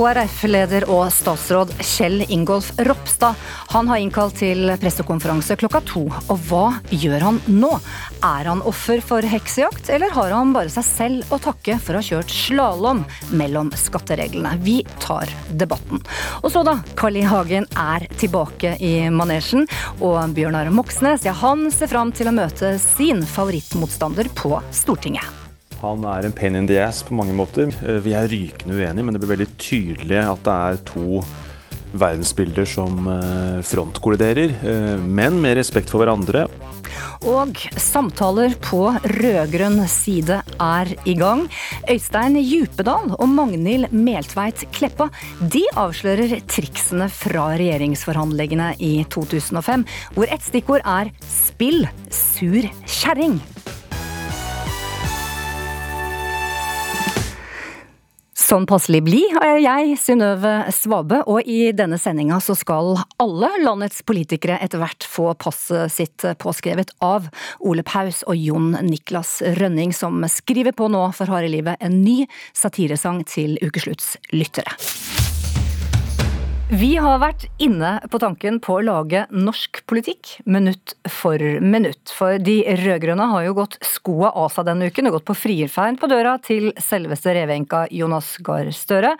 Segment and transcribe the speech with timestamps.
[0.00, 3.36] KrF-leder og statsråd Kjell Ingolf Ropstad
[3.74, 6.06] han har innkalt til pressekonferanse klokka to.
[6.32, 7.68] Og hva gjør han nå?
[8.24, 12.00] Er han offer for heksejakt, eller har han bare seg selv å takke for å
[12.00, 13.02] ha kjørt slalåm
[13.36, 14.54] mellom skattereglene?
[14.64, 16.00] Vi tar debatten.
[16.40, 17.26] Og så da, Carl I.
[17.30, 19.68] Hagen er tilbake i manesjen,
[20.00, 25.49] og Bjørnar Moxnes ja, han ser fram til å møte sin favorittmotstander på Stortinget.
[25.80, 27.72] Han er en pain in the ass på mange måter.
[27.80, 31.22] Eh, vi er rykende uenige, men det blir veldig tydelig at det er to
[32.00, 36.46] verdensbilder som eh, frontkolliderer, eh, men med respekt for hverandre.
[37.28, 38.86] Og samtaler på
[39.20, 41.44] rød-grønn side er i gang.
[41.90, 45.10] Øystein Djupedal og Magnhild Meltveit Kleppa
[45.40, 49.84] de avslører triksene fra regjeringsforhandlingene i 2005,
[50.16, 53.40] hvor ett stikkord er 'spill sur kjerring'.
[58.50, 64.00] Sånn passelig blid er jeg, Synnøve Svabe, og i denne sendinga så skal alle landets
[64.02, 67.30] politikere etter hvert få passet sitt påskrevet av
[67.62, 72.24] Ole Paus og Jon Niklas Rønning, som skriver på nå for harde livet en ny
[72.50, 74.74] satiresang til ukeslutts lyttere.
[76.70, 82.12] Vi har vært inne på tanken på å lage norsk politikk minutt for minutt.
[82.14, 85.98] For de rød-grønne har jo gått skoa av seg denne uken og gått på frierferd
[85.98, 89.16] på døra til selveste reveenka Jonas Gahr Støre.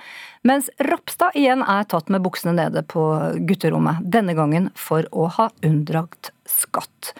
[0.47, 3.03] Mens Ropstad igjen er tatt med buksene nede på
[3.51, 3.99] gutterommet.
[4.07, 7.17] Denne gangen for å ha unndratt skatt.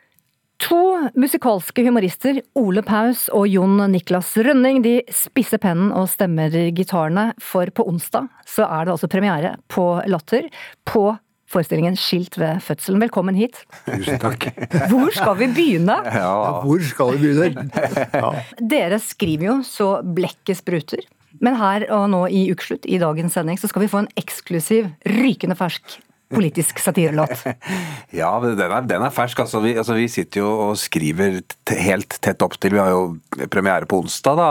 [0.61, 7.31] To musikalske humorister, Ole Paus og Jon Niklas Rønning, de spisser pennen og stemmer gitarene,
[7.41, 10.51] for på onsdag så er det altså premiere på Latter
[10.89, 11.07] på
[11.51, 13.01] forestillingen Skilt ved fødselen.
[13.03, 13.63] Velkommen hit.
[13.89, 14.51] Tusen takk.
[14.93, 15.97] Hvor skal vi begynne?
[16.21, 17.89] Ja, hvor skal vi begynne?
[18.13, 18.35] Ja.
[18.61, 21.03] Dere skriver jo så blekket spruter.
[21.41, 24.93] Men her og nå i ukeslutt, i dagens sending, så skal vi få en eksklusiv,
[25.09, 27.43] rykende fersk politisk satirelåt?
[28.21, 29.43] ja, den er, den er fersk.
[29.45, 31.41] Altså vi, altså vi, sitter jo og skriver
[31.81, 34.49] helt tett opp til Vi har jo premiere på onsdag, da,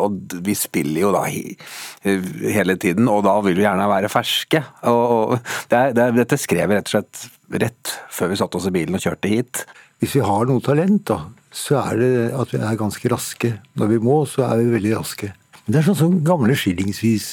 [0.00, 3.10] og vi spiller jo da hele tiden.
[3.10, 4.64] Og da vil vi gjerne være ferske.
[4.90, 5.04] Og,
[5.34, 7.28] og det er, det er, dette skrev vi rett og slett
[7.62, 9.64] rett før vi satte oss i bilen og kjørte hit.
[10.02, 11.18] Hvis vi har noe talent, da,
[11.54, 13.52] så er det at vi er ganske raske.
[13.78, 15.30] Når vi må, så er vi veldig raske.
[15.62, 17.28] Men det er sånn som gamle skillingsvis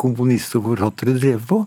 [0.00, 1.58] komponister og forfattere drev på.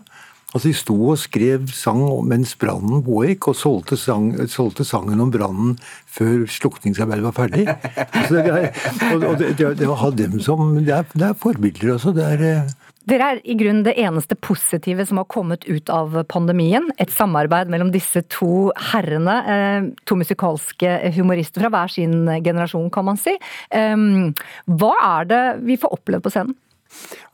[0.56, 5.32] Altså, De sto og skrev sang mens brannen pågikk, og solgte, sang, solgte, sangen om
[5.34, 5.76] brannen
[6.08, 7.66] før slukningsarbeidet var ferdig.
[8.16, 8.70] Altså, det, er,
[9.12, 12.14] og, og det, det, å ha dem som Det er, det er forbilder, altså.
[12.16, 12.74] Det er eh,
[13.06, 16.88] dere er i grunnen det eneste positive som har kommet ut av pandemien.
[16.98, 19.36] Et samarbeid mellom disse to herrene.
[19.46, 23.36] Eh, to musikalske humorister fra hver sin generasjon, kan man si.
[23.70, 26.56] Hva er det vi får oppleve på scenen?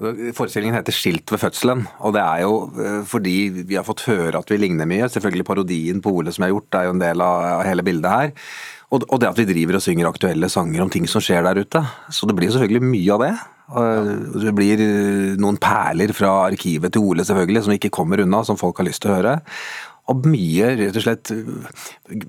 [0.02, 4.38] Forestillingen heter 'Skilt ved fødselen', og det er jo eh, fordi vi har fått høre
[4.38, 5.08] at vi ligner mye.
[5.08, 8.10] Selvfølgelig parodien på Ole som jeg har gjort, er jo en del av hele bildet
[8.10, 8.32] her.
[8.92, 11.80] Og det at vi driver og synger aktuelle sanger om ting som skjer der ute.
[12.12, 13.32] Så det blir selvfølgelig mye av det.
[14.42, 18.60] Det blir eh, noen perler fra arkivet til Ole selvfølgelig, som ikke kommer unna, som
[18.60, 19.38] folk har lyst til å høre.
[20.10, 21.30] Og mye rett og slett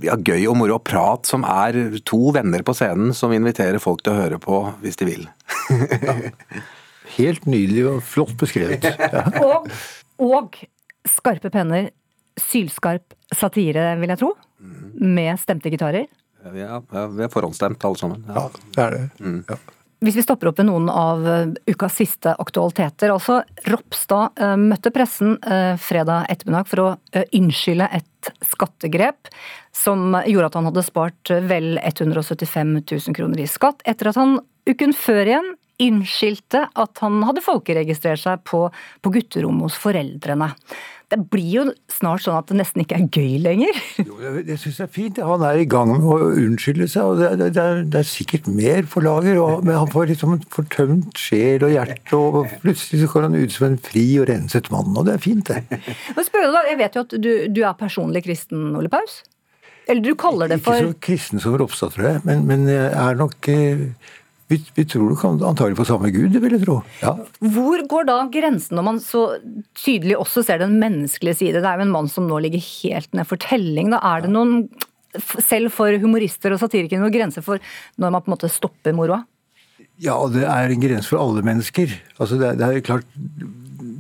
[0.06, 4.06] ja, gøy og moro og prat som er to venner på scenen som inviterer folk
[4.06, 5.28] til å høre på hvis de vil.
[6.08, 6.16] ja.
[7.18, 8.88] Helt nydelig og flott beskrevet.
[9.14, 9.26] Ja.
[9.44, 9.70] og,
[10.24, 10.58] og,
[11.10, 11.92] skarpe penner.
[12.40, 14.32] Sylskarp satire, vil jeg tro.
[14.98, 16.08] Med stemte gitarer.
[16.56, 18.24] Ja, vi er forhåndsstemt alle sammen.
[18.28, 19.04] Ja, det er det.
[19.22, 19.40] Mm.
[19.50, 19.60] Ja.
[20.04, 23.14] Hvis vi stopper opp ved noen av eh, ukas siste aktualiteter.
[23.14, 23.38] altså
[23.72, 26.90] Ropstad uh, møtte pressen uh, fredag ettermiddag for å
[27.38, 29.32] unnskylde et skattegrep
[29.76, 34.38] som gjorde at han hadde spart vel 175 000 kroner i skatt, etter at han
[34.68, 35.50] uken før igjen
[35.82, 38.68] innskyldte at han hadde folkeregistrert seg på,
[39.02, 40.54] på gutterommet hos foreldrene.
[41.14, 43.80] Det blir jo snart sånn at det nesten ikke er gøy lenger.
[44.08, 45.20] Jo, jeg syns det er fint.
[45.22, 47.06] Han er i gang med å unnskylde seg.
[47.06, 51.22] og Det, det, er, det er, sikkert mer for lager, men han får liksom fortømt
[51.22, 52.18] sjel og hjerte.
[52.18, 55.22] og Plutselig så går han ut som en fri og renset mann, og det er
[55.22, 55.84] fint, det.
[56.16, 59.22] Men spør da, Jeg vet jo at du, du er personlig kristen, Ole Paus?
[59.90, 62.90] Eller du kaller det for Ikke så kristen som Ropstad, tror jeg, men, men jeg
[62.90, 63.88] er nok eh,
[64.52, 66.80] vi, vi tror kan antagelig på samme Gud, vil jeg tro.
[67.02, 67.14] Ja.
[67.56, 69.24] Hvor går da grensen når man så
[69.80, 71.62] tydelig også ser den menneskelige side?
[71.64, 73.94] Det er jo en mann som nå ligger helt ned for telling.
[73.94, 74.68] Da er det noen,
[75.16, 77.62] selv for humorister og satirikere, noen grenser for
[78.02, 79.24] når man på en måte stopper moroa?
[80.02, 81.94] Ja, det er en grense for alle mennesker.
[82.18, 83.08] Altså, det, det er klart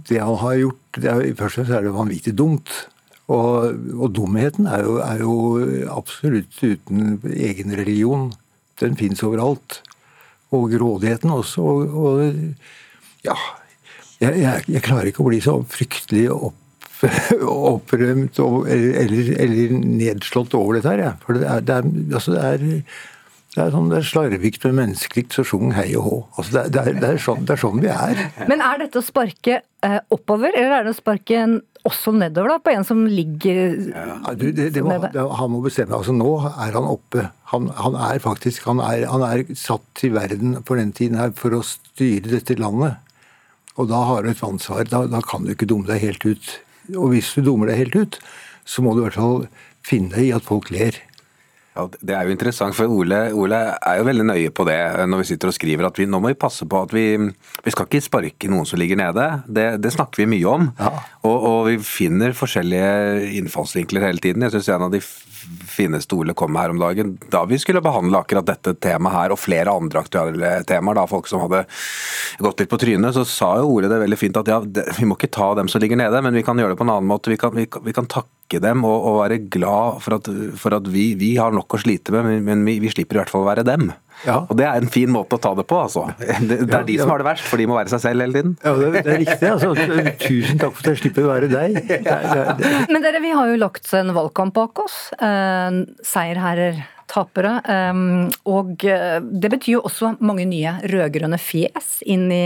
[0.09, 2.73] Det han har gjort det er, Først og fremst er det vanvittig dumt.
[3.31, 5.35] Og, og dumheten er jo, er jo
[5.93, 8.33] absolutt uten egen religion.
[8.81, 9.79] Den fins overalt
[10.57, 11.61] og grådigheten også.
[11.61, 12.19] Og, og,
[13.25, 13.37] ja
[14.23, 16.59] jeg, jeg, jeg klarer ikke å bli så fryktelig opp
[17.43, 21.01] opprømt eller, eller, nedslått over dette her.
[21.03, 21.17] jeg.
[21.25, 22.63] For det er, det er, altså det er,
[23.53, 26.19] det er sånn det er slarvikt, med menneskelig, så sjung hei og hå.
[26.37, 28.23] Altså det, er, det, er sånn, det er sånn vi er.
[28.47, 32.53] Men er dette å sparke eh, oppover, eller er det å sparke en, også nedover,
[32.53, 35.97] da, på en som ligger ja, du, det, må, Han må bestemme.
[35.97, 37.27] altså Nå er han oppe.
[37.51, 41.33] Han, han er faktisk han er, han er satt til verden på den tiden her
[41.37, 43.01] for å styre dette landet.
[43.75, 44.85] Og da har du et ansvar.
[44.87, 46.53] Da, da kan du ikke dumme deg helt ut.
[46.95, 48.19] Og hvis du dummer deg helt ut,
[48.63, 49.47] så må du i hvert fall
[49.83, 50.95] finne deg i at folk ler.
[51.73, 54.77] Ja, Det er jo interessant, for Ole, Ole, er jo veldig nøye på det
[55.09, 55.87] når vi sitter og skriver.
[55.87, 57.05] at vi, Nå må vi passe på at vi
[57.63, 59.25] vi skal ikke sparke noen som ligger nede.
[59.47, 60.69] Det, det snakker vi mye om.
[60.79, 60.91] Ja.
[61.23, 64.43] Og, og, vi finner forskjellige innfallsvinkler hele tiden.
[64.45, 67.81] Jeg synes en av de fineste Ole kom med her om dagen, da vi skulle
[67.83, 71.65] behandle akkurat dette temaet her, og flere andre aktuelle temaer, da folk som hadde
[72.43, 75.17] gått litt på trynet, så sa jo Ole det veldig fint at ja, vi må
[75.19, 77.33] ikke ta dem som ligger nede, men vi kan gjøre det på en annen måte.
[77.33, 78.31] Vi kan, vi, vi kan takke
[78.61, 80.29] dem og, og, være glad for at,
[80.59, 83.23] for at vi, vi, har nok å slite med, men, men vi, vi slipper i
[83.23, 83.89] hvert fall å være dem.
[84.23, 84.37] Ja.
[84.47, 85.79] Og Det er en fin måte å ta det på.
[85.83, 86.05] altså.
[86.19, 88.23] Det, det er ja, de som har det verst, for de må være seg selv
[88.23, 88.55] hele tiden.
[88.63, 89.49] Ja, Det, det er riktig.
[89.49, 89.73] altså.
[90.23, 91.77] Tusen takk for at jeg slipper å være deg.
[91.83, 94.97] Det, Men dere, vi har jo lagt en valgkamp bak oss.
[95.17, 96.79] Eh, seierherrer,
[97.09, 97.57] tapere.
[97.69, 98.01] Eh,
[98.49, 102.45] og eh, det betyr jo også mange nye rød-grønne fjes inn i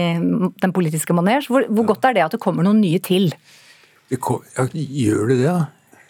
[0.64, 1.52] den politiske manesj.
[1.52, 3.32] Hvor, hvor, godt er det at det kommer noen nye til?
[4.24, 5.50] Kom, gjør det det?
[5.50, 5.58] Ja?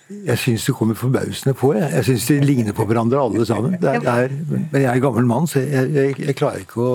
[0.10, 1.74] Jeg syns det kommer forbausende på.
[1.76, 3.76] Jeg, jeg syns de ligner på hverandre alle sammen.
[3.82, 4.36] Det er, er,
[4.72, 6.94] men jeg er gammel mann, så jeg, jeg, jeg klarer ikke å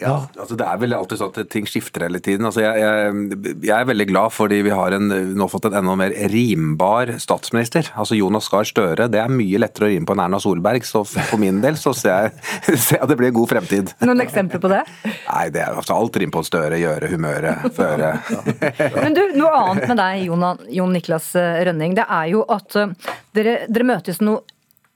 [0.00, 0.14] ja.
[0.38, 2.46] Altså, det er vel alltid sånn at ting skifter hele tiden.
[2.48, 5.96] Altså, jeg, jeg, jeg, er veldig glad fordi vi har en, nå fått en enda
[5.98, 7.90] mer rimbar statsminister.
[8.00, 9.08] Altså Jonas Gahr Støre.
[9.12, 11.94] Det er mye lettere å rime på enn Erna Solberg, så for min del så
[11.96, 13.94] ser jeg, ser at det blir en god fremtid.
[14.04, 14.82] Noen eksempler på det?
[15.04, 16.80] Nei, det er altså alt rim på Støre.
[16.80, 18.14] Gjøre, humøret, føre.
[19.02, 20.46] Men du, noe annet med deg, Jon,
[20.80, 21.98] Jon Niklas Rønning.
[21.98, 22.96] Det er jo at eh,
[23.36, 24.42] dere, dere møtes noe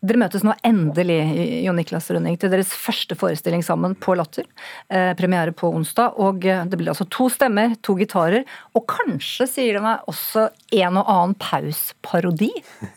[0.04, 1.18] dere møtes nå endelig
[1.64, 4.46] Jon Niklas Rønning, til deres første forestilling sammen på Latter.
[4.92, 6.18] Eh, premiere på onsdag.
[6.20, 8.44] og eh, Det blir altså to stemmer, to gitarer,
[8.76, 12.50] og kanskje, sier de meg, også en og annen Paus-parodi?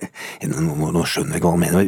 [0.48, 1.88] Nå, nå, skjønner jeg ikke hva han mener.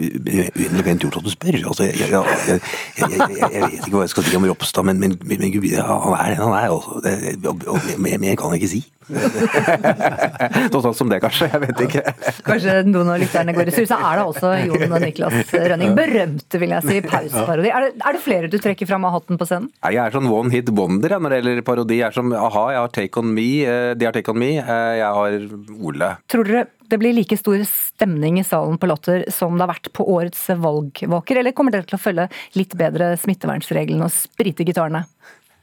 [0.55, 1.57] Uendelig gjort at du spør.
[1.71, 2.61] Altså, jeg, jeg, jeg,
[2.99, 6.15] jeg, vet ikke hva jeg skal si om Ropstad, men, men, men, men Gud, han
[6.15, 6.71] er den han er.
[6.73, 7.97] Altså.
[7.99, 8.81] Mer kan jeg ikke si.
[10.69, 11.47] Noe sånt som det, kanskje.
[11.49, 12.13] Jeg vet ikke.
[12.45, 13.87] Kanskje noen av lytterne går i sur.
[13.89, 15.93] Så er det også Jon og Niklas Rønning.
[15.97, 17.71] Berømte, vil jeg si, pauseparodi.
[17.73, 19.69] Er, er, det flere du trekker fram av hatten på scenen?
[19.83, 21.99] Jeg er sånn one hit wonder når det gjelder parodi.
[21.99, 24.55] Jeg er som a-ha, jeg har Take On Me, eh, de har Take On Me,
[24.61, 25.39] eh, jeg har
[25.79, 26.13] Ole.
[26.31, 29.91] Tror dere det blir like stor stemning i salen på Latter som det har vært
[29.93, 32.25] på årets valgvaker, eller kommer dere til å følge
[32.57, 35.03] litt bedre smittevernreglene og sprite gitarene?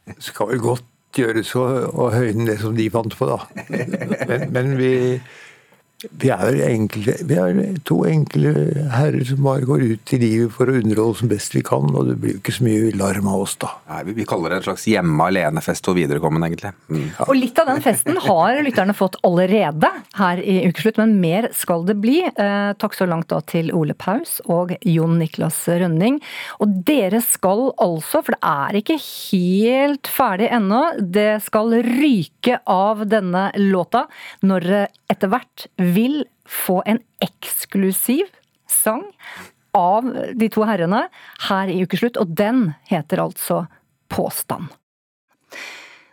[0.07, 0.87] Det skal vel godt
[1.19, 3.41] gjøres å, å høyne det som de fant på, da.
[4.27, 4.93] Men, men vi
[5.97, 7.59] vi er, enkle, vi er
[7.89, 8.51] to enkle
[8.93, 12.11] herrer som bare går ut i livet for å underholde som best vi kan, og
[12.11, 13.71] det blir jo ikke så mye larm av oss, da.
[13.89, 16.75] Nei, vi, vi kaller det en slags hjemme alene-fest for viderekommende, egentlig.
[16.93, 17.07] Mm.
[17.07, 17.29] Ja.
[17.31, 21.87] Og litt av den festen har lytterne fått allerede her i Ukeslutt, men mer skal
[21.89, 22.19] det bli.
[22.29, 26.21] Eh, takk så langt da til Ole Paus og Jon Niklas Rønning.
[26.61, 33.07] Og dere skal altså, for det er ikke helt ferdig ennå, det skal ryke av
[33.09, 34.05] denne låta
[34.45, 38.31] når det etter hvert vil få en eksklusiv
[38.71, 39.05] sang
[39.77, 41.07] av de to herrene
[41.49, 43.67] her i Ukeslutt, og den heter altså
[44.13, 44.73] Påstand.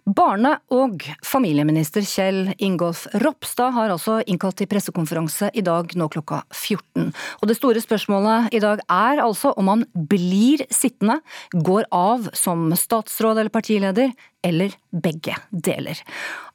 [0.03, 6.41] Barne- og familieminister Kjell Ingolf Ropstad har altså innkalt til pressekonferanse i dag nå klokka
[6.51, 7.13] 14.
[7.39, 11.21] Og det store spørsmålet i dag er altså om han blir sittende,
[11.55, 14.11] går av som statsråd eller partileder,
[14.43, 15.99] eller begge deler.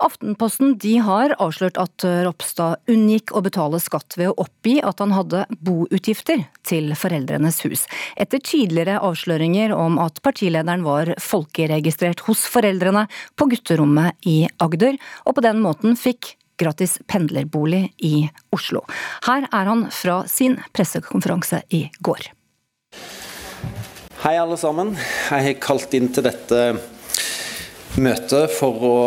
[0.05, 5.15] Aftenposten de har avslørt at Ropstad unngikk å betale skatt ved å oppgi at han
[5.17, 13.07] hadde boutgifter til foreldrenes hus, etter tidligere avsløringer om at partilederen var folkeregistrert hos foreldrene
[13.39, 18.83] på gutterommet i Agder, og på den måten fikk gratis pendlerbolig i Oslo.
[19.27, 22.29] Her er han fra sin pressekonferanse i går.
[24.19, 24.97] Hei alle sammen.
[25.31, 26.63] Jeg har kalt inn til dette
[27.97, 28.99] møte for å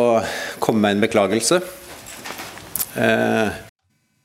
[0.63, 1.61] komme med en beklagelse.
[2.97, 3.59] Eh.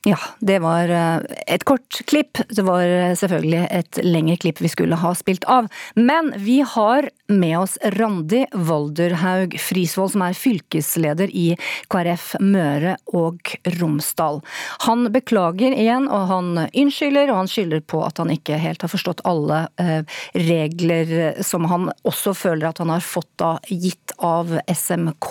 [0.06, 1.16] Ja, det var eh,
[1.50, 2.38] et kort klipp.
[2.48, 5.66] Det var eh, selvfølgelig et lengre klipp vi skulle ha spilt av.
[5.98, 11.48] Men vi har med oss Randi Volderhaug Frisvold, som er fylkesleder i
[11.90, 14.38] KrF Møre og Romsdal.
[14.86, 18.94] Han beklager igjen, og han unnskylder, og han skylder på at han ikke helt har
[18.94, 24.58] forstått alle eh, regler som han også føler at han har fått da gitt av
[24.70, 25.30] SMK.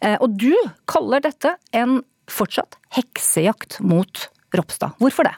[0.00, 0.52] Eh, og du
[0.90, 4.94] kaller dette en fortsatt heksejakt mot Ropstad.
[5.02, 5.34] Hvorfor det?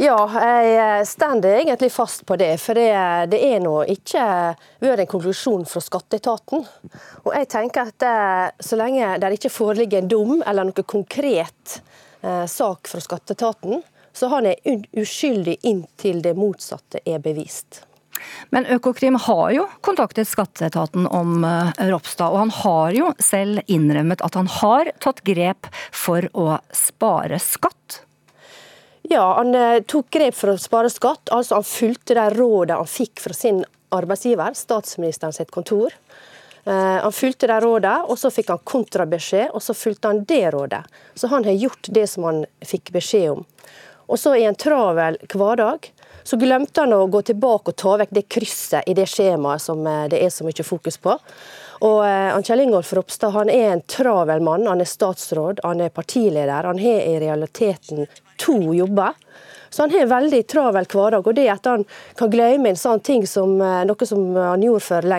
[0.00, 0.16] Ja,
[0.64, 2.54] jeg stender egentlig fast på det.
[2.62, 2.88] For det,
[3.28, 4.22] det er nå ikke
[4.80, 6.64] vært en konklusjon fra skatteetaten.
[7.26, 8.14] Og jeg tenker at det,
[8.64, 11.82] så lenge det ikke foreligger en dom eller noe konkret
[12.22, 13.82] eh, sak fra skatteetaten,
[14.16, 17.82] så han er uskyldig inntil det motsatte er bevist.
[18.50, 24.22] Men Økokrim har jo kontaktet skatteetaten om uh, Ropstad, og han har jo selv innrømmet
[24.24, 28.02] at han har tatt grep for å spare skatt.
[29.10, 31.32] Ja, han uh, tok grep for å spare skatt.
[31.34, 35.94] altså Han fulgte de rådene han fikk fra sin arbeidsgiver, statsministeren sitt kontor.
[36.66, 40.44] Uh, han fulgte de rådene, og så fikk han kontrabeskjed, og så fulgte han det
[40.54, 40.84] rådet.
[41.14, 43.46] Så han har gjort det som han fikk beskjed om.
[44.10, 45.90] Og så i en travel hverdag
[46.22, 49.86] så glemte han å gå tilbake og ta vekk det krysset i det skjemaet som
[49.86, 51.16] eh, det er så mye fokus på.
[51.86, 54.68] Og eh, Kjell Ingolf Ropstad han er en travel mann.
[54.68, 56.68] Han er statsråd, han er partileder.
[56.68, 58.06] Han har i realiteten
[58.40, 59.16] to jobber.
[59.70, 61.26] Så han har en veldig travel hverdag.
[61.26, 61.84] og Det at han
[62.18, 65.12] kan glemme en sånn ting som eh, noe som han gjorde for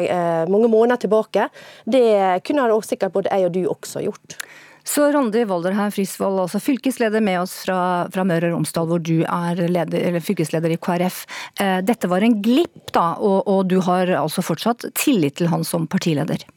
[0.51, 1.47] mange måneder tilbake,
[1.85, 4.37] det kunne han sikkert både jeg og du også gjort.
[4.83, 9.21] Så Randi Volderheim Frisvold, altså fylkesleder med oss fra, fra Møre og Romsdal, hvor du
[9.21, 11.21] er leder, fylkesleder i KrF.
[11.61, 15.65] Eh, dette var en glipp, da, og, og, du har altså fortsatt tillit til han
[15.67, 16.47] som partileder?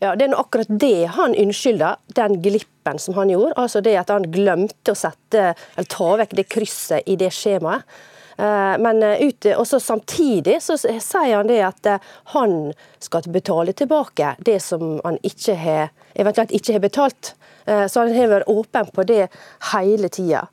[0.00, 3.56] Ja, Det er akkurat det han unnskylder, den glippen som han gjorde.
[3.56, 7.88] Altså det at han glemte å sette, eller ta vekk det krysset i det skjemaet.
[8.36, 11.92] Eh, men ut, også samtidig så sier han det at
[12.36, 17.34] han skal betale tilbake det som han ikke har, eventuelt ikke har betalt.
[17.66, 19.26] Eh, så han har vært åpen på det
[19.72, 20.46] hele tida.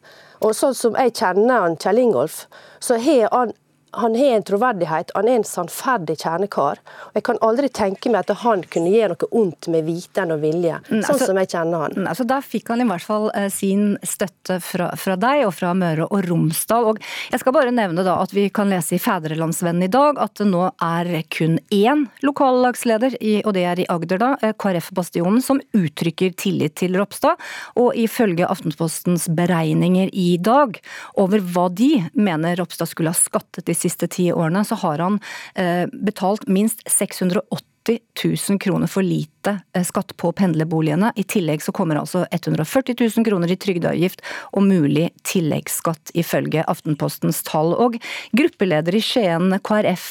[0.46, 2.46] Og sånn som jeg kjenner han Kjell Ingolf,
[2.80, 3.54] så har han
[3.92, 6.82] han har en troverdighet, han er en sannferdig kjernekar.
[7.10, 10.42] Og Jeg kan aldri tenke meg at han kunne gjøre noe ondt med viten og
[10.44, 11.96] vilje, mm, sånn altså, som jeg kjenner han.
[11.96, 15.54] Nei, altså, Da fikk han i hvert fall eh, sin støtte fra, fra, deg og
[15.56, 16.90] fra Møre og Romsdal.
[16.92, 17.00] Og
[17.32, 20.50] jeg skal bare nevne da at vi kan lese i Fædrelandsvennen i dag at det
[20.52, 25.62] nå er kun én lokallagsleder, i, og det er i Agder, da, eh, KrF-bastionen, som
[25.78, 27.40] uttrykker tillit til Ropstad.
[27.80, 30.78] Og ifølge Aftenpostens beregninger i dag
[31.18, 35.20] over hva de mener Ropstad skulle ha skattet i siste ti årene, så har han
[35.56, 41.14] eh, betalt minst 680 000 kroner for lite eh, skatt på pendlerboligene.
[41.16, 47.44] I tillegg så kommer altså 140 000 kroner i trygdeavgift og mulig tilleggsskatt, ifølge Aftenpostens
[47.48, 47.74] tall.
[47.74, 48.00] Og
[48.36, 50.10] gruppeleder i Skien KrF,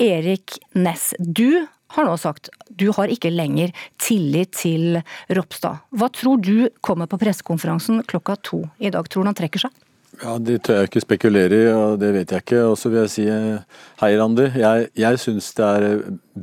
[0.00, 5.00] Erik Næss, du har nå sagt du har ikke lenger tillit til
[5.34, 5.82] Ropstad.
[5.90, 9.08] Hva tror du kommer på pressekonferansen klokka to i dag?
[9.10, 9.74] Tror du han trekker seg?
[10.20, 12.64] Ja, Det tør jeg ikke spekulere i, og det vet jeg ikke.
[12.68, 14.50] Og så vil jeg si hei, Randi.
[14.60, 15.86] Jeg, jeg syns det er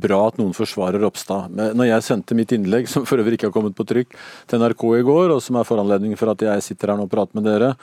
[0.00, 1.52] bra at noen forsvarer Ropstad.
[1.54, 4.16] Men når jeg sendte mitt innlegg, som for øvrig ikke har kommet på trykk,
[4.48, 7.12] til NRK i går, og som er foranledningen for at jeg sitter her nå og
[7.12, 7.74] prater med dere,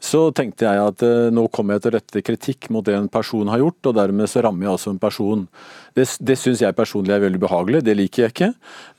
[0.00, 3.10] så tenkte jeg at eh, nå kommer jeg til å rette kritikk mot det en
[3.12, 5.44] person har gjort, og dermed så rammer jeg også en person.
[5.96, 8.50] Det, det syns jeg personlig er veldig behagelig, det liker jeg ikke.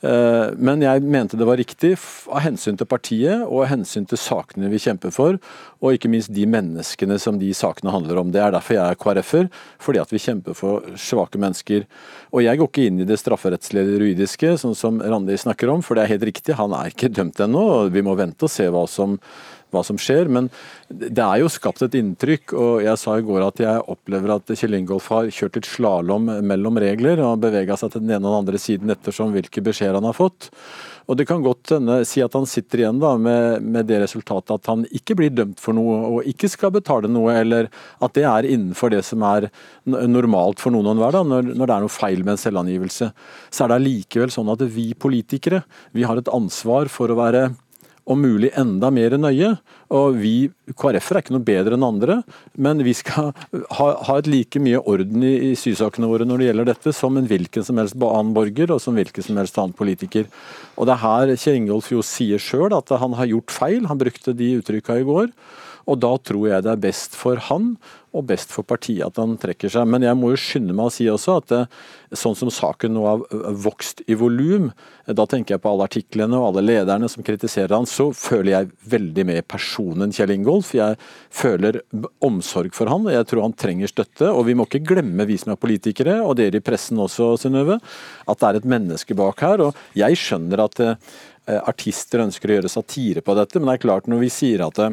[0.05, 1.95] Eh, men jeg mente det var riktig
[2.29, 5.41] av hensyn til partiet og av hensyn til sakene vi kjemper for,
[5.81, 8.29] og ikke minst de menneskene som de sakene handler om.
[8.33, 9.49] Det er derfor jeg er KrF-er,
[9.81, 11.87] fordi at vi kjemper for svake mennesker.
[12.29, 15.97] Og jeg går ikke inn i det strafferettslige juridiske, sånn som Randi snakker om, for
[15.97, 17.65] det er helt riktig, han er ikke dømt ennå.
[17.93, 19.19] Vi må vente og se hva som
[19.71, 20.29] hva som skjer.
[20.31, 20.49] Men
[20.91, 24.53] det er jo skapt et inntrykk, og jeg sa i går at jeg opplever at
[24.53, 28.31] Kjell Ingolf har kjørt litt slalåm mellom regler og bevega seg til den ene og
[28.31, 30.51] den andre siden ettersom hvilke beskjeder han har fått.
[31.09, 34.53] Og Det kan godt hende si at han sitter igjen da med, med, det resultatet
[34.53, 38.25] at han ikke blir dømt for noe og ikke skal betale noe, eller at det
[38.27, 39.49] er innenfor det som er
[39.85, 43.11] normalt for noen og enhver når, når det er noe feil med en selvangivelse.
[43.49, 45.63] Så er det allikevel sånn at vi politikere
[45.95, 47.49] vi har et ansvar for å være
[48.09, 49.53] om mulig enda mer nøye.
[49.93, 50.33] Og vi
[50.71, 52.19] KrF-er er ikke noe bedre enn andre,
[52.55, 53.31] men vi skal
[53.77, 57.17] ha, ha et like mye orden i, i sysakene våre når det gjelder dette, som
[57.19, 60.29] en hvilken som helst annen borger og som hvilken som helst annen politiker.
[60.77, 63.99] Og det er her Kjell Ingolf jo sier sjøl at han har gjort feil, han
[63.99, 65.33] brukte de uttrykka i går.
[65.91, 67.75] Og da tror jeg det er best for han
[68.11, 69.87] og best for partiet at han trekker seg.
[69.87, 71.59] Men jeg må jo skynde meg å si også at det,
[72.19, 73.21] sånn som saken nå har
[73.63, 74.69] vokst i volum,
[75.07, 78.71] da tenker jeg på alle artiklene og alle lederne som kritiserer han, så føler jeg
[78.91, 80.73] veldig med personen Kjell Ingolf.
[80.75, 80.99] Jeg
[81.31, 81.79] føler
[82.23, 84.27] omsorg for han, og jeg tror han trenger støtte.
[84.27, 87.79] Og vi må ikke glemme, vi som er politikere, og dere i pressen også, Synnøve,
[88.27, 89.63] at det er et menneske bak her.
[89.69, 93.85] Og jeg skjønner at eh, artister ønsker å gjøre satire på dette, men det er
[93.87, 94.83] klart når vi sier at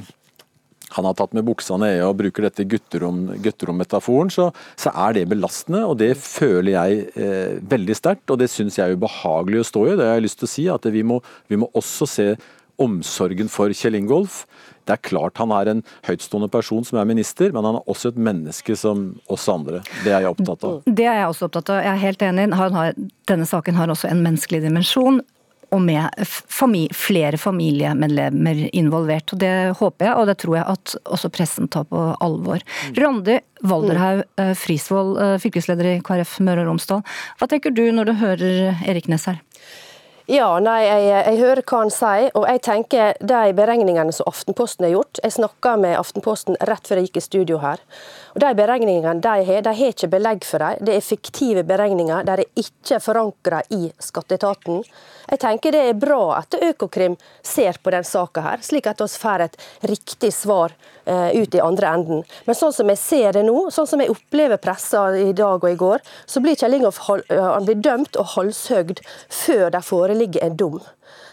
[0.96, 5.84] han har tatt med buksa nede og bruker dette gutterom-metaforen, så, så, er det belastende.
[5.88, 9.84] Og det føler jeg eh, veldig sterkt, og det syns jeg er ubehagelig å stå
[9.86, 9.98] i.
[9.98, 11.20] Det har jeg lyst til å si, at vi må,
[11.52, 12.30] vi må også se
[12.78, 14.44] omsorgen for Kjell Ingolf.
[14.88, 18.14] Det er klart han er en høytstående person som er minister, men han er også
[18.14, 19.82] et menneske som oss andre.
[20.04, 20.78] Det er jeg opptatt av.
[20.86, 21.82] Det er jeg også opptatt av.
[21.84, 22.46] Jeg er helt enig.
[23.28, 25.20] denne saken har også en menneskelig dimensjon
[25.74, 29.32] og med familie, flere familiemedlemmer involvert.
[29.32, 32.64] og Det håper jeg, og det tror jeg at også pressen tar på alvor.
[32.96, 37.02] Randi Valderhaug eh, Frisvold, eh, fylkesleder i KrF Møre og Romsdal.
[37.38, 39.42] Hva tenker du når du hører Erik Næss her?
[40.28, 44.84] Ja, nei, jeg, jeg, hører hva han sier, og jeg tenker de beregningene som Aftenposten
[44.84, 47.80] har gjort Jeg snakka med Aftenposten rett før jeg gikk i studio her.
[48.34, 50.84] og De beregningene de har, de har ikke belegg for dem.
[50.84, 52.28] Det er fiktive beregninger.
[52.28, 54.84] De er ikke forankra i skatteetaten.
[55.30, 59.08] Jeg tenker det er bra at Økokrim ser på den saka her, slik at vi
[59.08, 59.58] får et
[59.88, 60.76] riktig svar
[61.08, 62.22] eh, ut i andre enden.
[62.44, 65.68] Men sånn som jeg ser det nå, sånn som jeg opplever pressa i dag og
[65.72, 70.80] i går, så blir Kjell Ingolf uh, dømt og halshøgd før det foreligger en dom.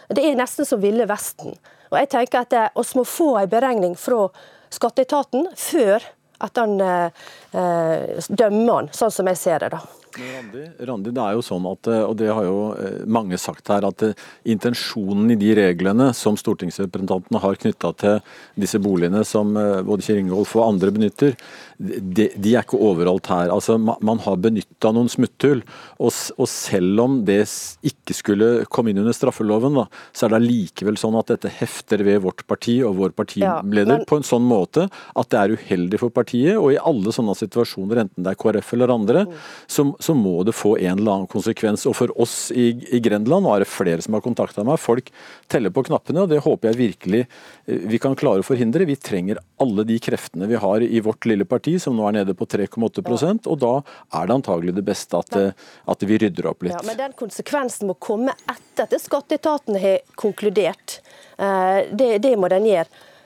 [0.09, 1.55] Det er nesten som Ville Vesten.
[1.91, 4.29] Og jeg tenker at Vi eh, må få en beregning fra
[4.73, 6.03] skatteetaten før
[6.45, 9.71] at han eh, dømmer han, sånn som jeg ser det.
[9.77, 9.83] da.
[10.15, 13.67] Randi, Randi, det er jo sånn at, eh, og det har jo eh, mange sagt
[13.71, 14.15] her, at eh,
[14.53, 18.21] intensjonen i de reglene som stortingsrepresentantene har knytta til
[18.59, 21.35] disse boligene som både Kjell Ingolf og andre benytter,
[21.77, 23.51] de, de, er ikke overalt her.
[23.51, 25.63] Altså, Man har benytta noen smutthull.
[25.99, 27.41] Og, og, selv om det
[27.85, 32.05] ikke skulle komme inn under straffeloven, da, så er det likevel sånn at dette hefter
[32.07, 34.05] ved vårt parti og vår partileder ja, men...
[34.07, 36.55] på en sånn måte at det er uheldig for partiet.
[36.59, 39.35] Og i alle sånne situasjoner, enten det er KrF eller andre, mm.
[39.67, 41.83] så, så, må det få en eller annen konsekvens.
[41.89, 45.11] Og for oss i, i Grenland, nå er det flere som har kontakta meg, folk
[45.51, 48.87] teller på knappene, og det håper jeg virkelig eh, vi kan klare å forhindre.
[48.87, 52.19] Vi trenger alle de kreftene vi har i vårt lille parti parti som nå er
[52.19, 53.33] nede på 3,8 ja.
[53.49, 53.73] og da
[54.19, 55.35] er det antagelig det beste at,
[55.85, 56.75] at, vi rydder opp litt.
[56.75, 61.01] Ja, men den konsekvensen må komme etter at skatteetaten har konkludert.
[61.37, 62.85] Eh, det, det må den gjøre.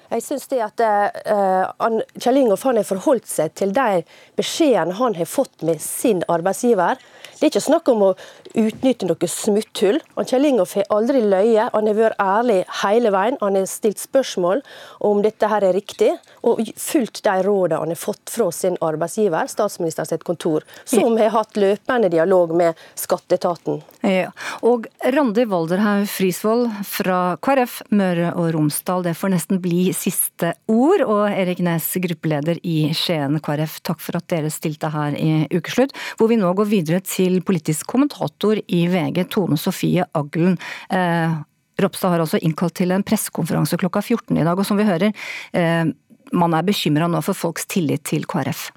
[0.10, 4.02] Jeg synes det at uh, Kjell Ingolf har forholdt seg til de
[4.40, 6.98] beskjedene han har fått med sin arbeidsgiver.
[7.40, 8.14] Det er ikke snakk om å
[8.60, 10.02] utnytte noe smutthull.
[10.20, 13.38] Kjell Ingolf har aldri løyet, han har vært ærlig hele veien.
[13.40, 14.60] Han har stilt spørsmål
[15.08, 16.12] om dette her er riktig,
[16.44, 21.56] og fulgt de rådene han har fått fra sin arbeidsgiver, statsministerens kontor, som har hatt
[21.60, 23.80] løpende dialog med skatteetaten.
[24.04, 24.34] Ja.
[24.66, 31.06] Og Randi Walderhaug Frisvold fra KrF Møre og Romsdal, det får nesten bli siste ord.
[31.08, 35.96] Og Erik Næss, gruppeleder i Skien KrF, takk for at dere stilte her i Ukeslutt,
[36.20, 40.58] hvor vi nå går videre til til politisk kommentator i VG, Tone Sofie Aglen.
[40.90, 41.38] Eh,
[41.80, 45.14] Ropstad har altså innkalt til en pressekonferanse klokka 14 i dag, og som vi hører,
[45.54, 45.86] eh,
[46.34, 48.70] man er bekymra nå for folks tillit til KrF.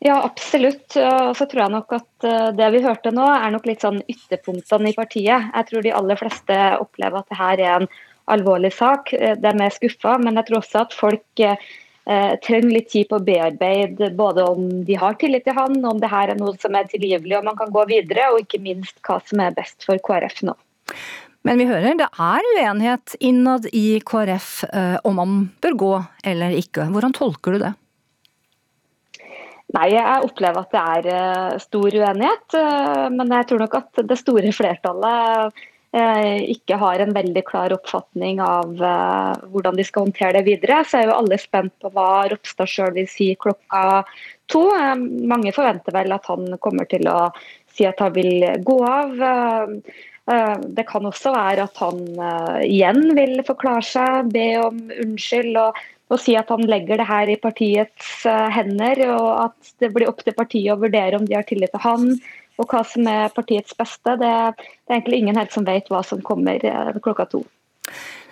[0.00, 0.96] Ja, absolutt.
[0.96, 4.00] Og så tror jeg nok at eh, det vi hørte nå, er nok litt sånn
[4.08, 5.50] ytterpunktene i partiet.
[5.52, 7.90] Jeg tror de aller fleste opplever at det her er en
[8.32, 9.12] alvorlig sak.
[9.12, 11.44] Eh, de er skuffa, men jeg tror også at folk
[12.10, 16.02] eh, trenger litt tid på å bearbeide både om de har tillit til han, om
[16.02, 18.98] det her er noe som er tilgivelig og man kan gå videre, og ikke minst
[19.06, 20.56] hva som er best for KrF nå.
[21.46, 25.94] Men vi hører det er uenighet innad i KrF eh, om man bør gå
[26.32, 26.90] eller ikke.
[26.92, 27.72] Hvordan tolker du det?
[29.70, 32.56] Nei, Jeg opplever at det er eh, stor uenighet.
[32.58, 38.38] Eh, men jeg tror nok at det store flertallet ikke har en veldig klar oppfatning
[38.44, 42.28] av eh, hvordan de skal håndtere det videre, så er jo alle spent på hva
[42.30, 44.04] Ropstad sjøl vil si klokka
[44.52, 44.68] to.
[44.70, 44.94] Eh,
[45.26, 47.32] mange forventer vel at han kommer til å
[47.74, 49.18] si at han vil gå av.
[50.30, 52.02] Det kan også være at han
[52.62, 55.78] igjen vil forklare seg, be om unnskyld og,
[56.10, 58.10] og si at han legger det her i partiets
[58.54, 61.82] hender, og at det blir opp til partiet å vurdere om de har tillit til
[61.82, 62.12] han
[62.60, 66.02] og hva som er partiets beste, det, det er egentlig ingen helt som vet hva
[66.06, 67.44] som kommer eh, klokka to.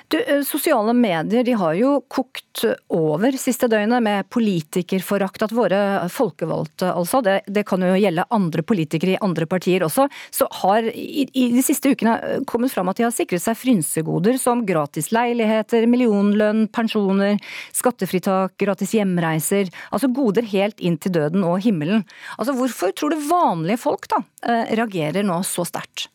[0.08, 5.42] Du, eh, Sosiale medier de har jo kokt over siste døgnet med politikerforakt.
[5.44, 5.80] At våre
[6.12, 10.88] folkevalgte, altså, det, det, kan jo gjelde andre politikere i andre partier også, så har
[10.88, 15.12] i, i, de siste ukene kommet fram at de har sikret seg frynsegoder som gratis
[15.12, 17.36] leiligheter, millionlønn, pensjoner,
[17.76, 19.68] skattefritak, gratis hjemreiser.
[19.92, 22.06] Altså goder helt inn til døden og himmelen.
[22.38, 26.08] Altså Hvorfor tror du vanlige folk da eh, reagerer nå så sterkt?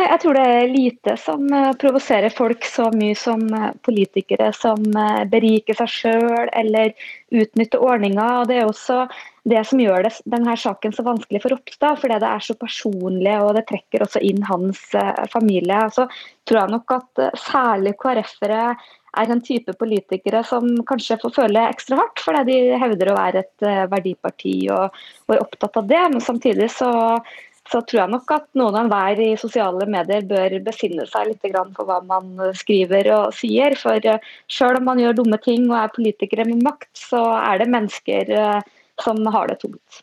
[0.00, 4.48] Nei, jeg tror det er lite som eh, provoserer folk så mye som eh, politikere
[4.56, 6.94] som eh, beriker seg sjøl eller
[7.28, 8.46] utnytter ordninger.
[8.48, 9.02] Det er også
[9.52, 13.36] det som gjør det, denne saken så vanskelig for Ropstad, fordi det er så personlig
[13.42, 14.80] og det trekker også inn hans
[15.34, 15.84] familie.
[15.92, 16.08] Så
[16.48, 18.66] tror jeg nok at særlig KrF-ere
[19.20, 23.42] er en type politikere som kanskje får føle ekstra hardt, fordi de hevder å være
[23.42, 26.04] et verdiparti og, og er opptatt av det.
[26.14, 26.92] Men samtidig så,
[27.70, 31.58] så tror jeg nok at noen av enhver i sosiale medier bør besinne seg litt
[31.76, 33.76] for hva man skriver og sier.
[33.78, 34.02] For
[34.50, 38.32] selv om man gjør dumme ting og er politikere med makt, så er det mennesker
[39.02, 40.02] som har det tungt.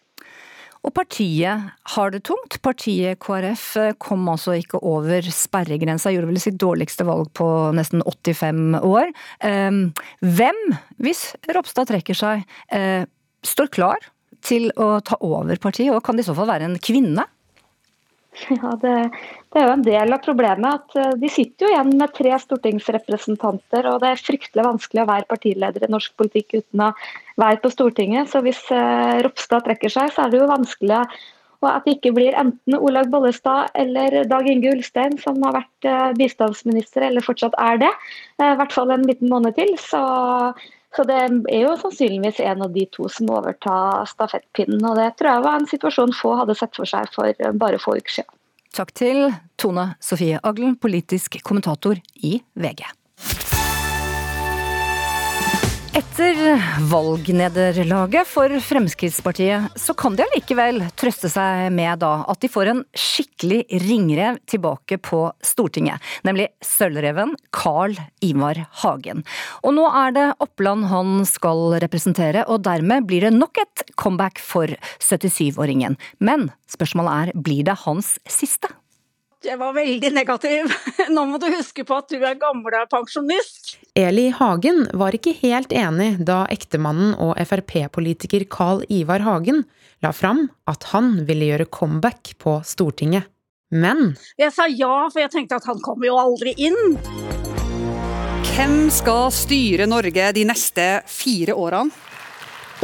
[0.87, 2.55] Og partiet har det tungt.
[2.63, 3.65] Partiet KrF
[3.99, 9.11] kom altså ikke over sperregrensa, gjorde vel sitt dårligste valg på nesten 85 år.
[9.43, 9.89] Ehm,
[10.23, 10.61] hvem,
[11.03, 13.03] hvis Ropstad trekker seg, eh,
[13.43, 14.07] står klar
[14.41, 17.27] til å ta over partiet, og kan det i så fall være en kvinne?
[18.49, 18.93] Ja, det,
[19.51, 22.35] det, er jo en del av problemet at eh, de sitter jo igjen med tre
[22.43, 26.93] stortingsrepresentanter, og det er fryktelig vanskelig å være partileder i norsk politikk uten å
[27.39, 28.31] være på Stortinget.
[28.31, 31.03] Så hvis eh, Ropstad trekker seg, så er det jo vanskelig
[31.67, 36.11] at det ikke blir enten Olaug Bollestad eller Dag Inge Ulstein som har vært eh,
[36.19, 37.93] bistandsminister, eller fortsatt er det.
[38.39, 39.73] I hvert fall en liten måned til.
[39.81, 39.99] Så,
[40.95, 44.81] så det er jo sannsynligvis en av de to som overtar stafettpinnen.
[44.89, 47.99] Og det tror jeg var en situasjon få hadde sett for seg for bare få
[47.99, 48.35] uker siden.
[48.75, 49.23] Takk til
[49.57, 52.85] Tone Sofie Aglen, politisk kommentator i VG.
[55.99, 56.37] Etter
[56.87, 62.79] valgnederlaget for Fremskrittspartiet, så kan de allikevel trøste seg med da at de får en
[62.95, 65.99] skikkelig ringrev tilbake på Stortinget.
[66.23, 69.25] Nemlig sølvreven Carl Ivar Hagen.
[69.59, 74.39] Og nå er det Oppland han skal representere, og dermed blir det nok et comeback
[74.39, 74.71] for
[75.03, 75.99] 77-åringen.
[76.23, 78.71] Men spørsmålet er, blir det hans siste?
[79.39, 80.73] Jeg var veldig negativ.
[81.15, 83.77] Nå må du huske på at du er gammel og pensjonist.
[83.95, 89.63] Eli Hagen var ikke helt enig da ektemannen og Frp-politiker Carl Ivar Hagen
[90.03, 93.31] la fram at han ville gjøre comeback på Stortinget.
[93.71, 96.97] Men Jeg sa ja, for jeg tenkte at han kommer jo aldri inn.
[98.49, 101.95] Hvem skal styre Norge de neste fire årene?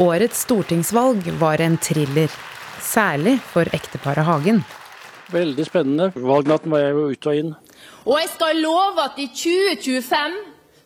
[0.00, 2.32] Årets stortingsvalg var en thriller.
[2.80, 4.64] Særlig for ekteparet Hagen.
[5.32, 6.10] Veldig spennende.
[6.14, 7.54] Valgnatten var jeg jo ute og inn.
[8.06, 10.36] Og jeg skal love at i 2025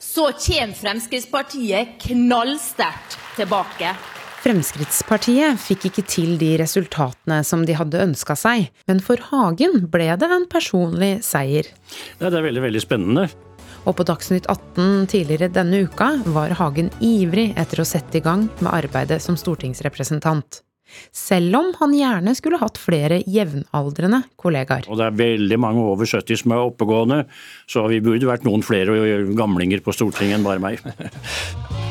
[0.00, 3.92] så kommer Fremskrittspartiet knallsterkt tilbake.
[4.40, 10.08] Fremskrittspartiet fikk ikke til de resultatene som de hadde ønska seg, men for Hagen ble
[10.16, 11.68] det en personlig seier.
[12.22, 13.26] Ja, det er veldig, veldig spennende.
[13.84, 18.48] Og på Dagsnytt 18 tidligere denne uka var Hagen ivrig etter å sette i gang
[18.60, 20.62] med arbeidet som stortingsrepresentant.
[21.12, 24.88] Selv om han gjerne skulle hatt flere jevnaldrende kollegaer.
[24.90, 27.24] Og det er veldig mange over 70 som er oppegående,
[27.70, 28.96] så vi burde vært noen flere
[29.38, 30.80] gamlinger på Stortinget enn bare meg.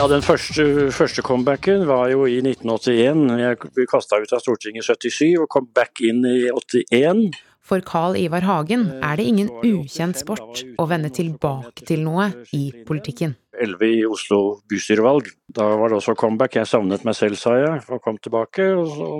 [0.00, 3.26] Ja, Den første, første, comebacken var jo i 1981.
[3.36, 7.26] Jeg ble kasta ut av Stortinget i 77 og kom back inn i 81.
[7.60, 12.70] For Carl Ivar Hagen er det ingen ukjent sport å vende tilbake til noe i
[12.88, 13.36] politikken.
[13.60, 15.28] 11 i Oslo bystyrevalg.
[15.52, 16.56] Da var det også comeback.
[16.56, 18.70] Jeg savnet meg selv, sa jeg, og kom tilbake.
[18.74, 19.10] Og så,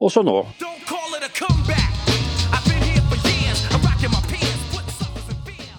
[0.00, 0.38] og så nå.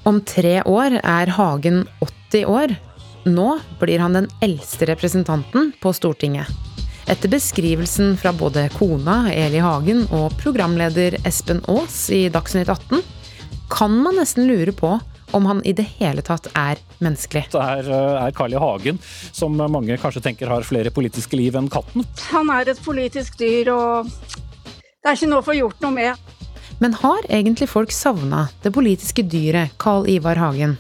[0.08, 1.82] Om tre år er Hagen
[2.32, 2.78] 80 år.
[3.28, 3.50] Nå
[3.82, 6.67] blir han den eldste representanten på Stortinget.
[7.08, 13.00] Etter beskrivelsen fra både kona Eli Hagen og programleder Espen Aas i Dagsnytt 18
[13.72, 14.90] kan man nesten lure på
[15.32, 17.46] om han i det hele tatt er menneskelig.
[17.54, 18.60] Det er, eh, er Carl I.
[18.60, 19.00] Hagen,
[19.32, 22.04] som mange kanskje tenker har flere politiske liv enn katten.
[22.32, 26.18] Han er et politisk dyr, og det er ikke noe å få gjort noe med.
[26.80, 30.78] Men har egentlig folk savna det politiske dyret Carl Ivar Hagen?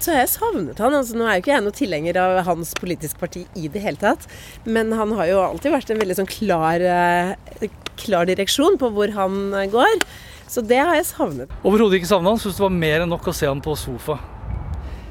[0.00, 0.94] Så jeg savnet han.
[0.96, 4.00] altså Nå er jo ikke jeg noen tilhenger av hans politiske parti i det hele
[4.00, 4.24] tatt.
[4.64, 7.68] Men han har jo alltid vært en veldig sånn klar, eh,
[8.00, 10.00] klar direksjon på hvor han går.
[10.48, 11.52] Så det har jeg savnet.
[11.62, 12.40] Overhodet ikke savna han.
[12.40, 14.16] Syns det var mer enn nok å se han på sofa.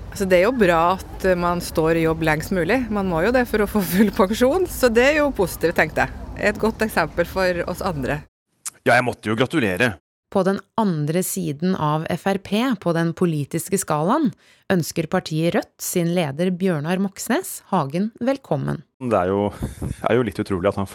[0.09, 2.81] Altså det er jo bra at man står i jobb lengst mulig.
[2.89, 4.65] Man må jo det for å få full pensjon.
[4.67, 6.27] Så det er jo positivt, tenkte jeg.
[6.49, 8.23] Et godt eksempel for oss andre.
[8.87, 9.93] Ja, jeg måtte jo gratulere.
[10.29, 14.27] På den andre siden av Frp på den politiske skalaen
[14.69, 18.83] ønsker partiet Rødt sin leder Bjørnar Moxnes Hagen velkommen.
[19.01, 19.47] Det er jo,
[20.05, 20.91] er jo litt utrolig at han,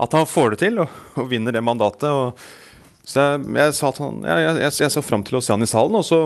[0.00, 2.08] at han, får det til og, og vinner det mandatet.
[2.08, 2.40] og
[3.04, 6.08] så jeg, jeg, han, jeg, jeg, så fram til å se han i salen, og
[6.08, 6.24] så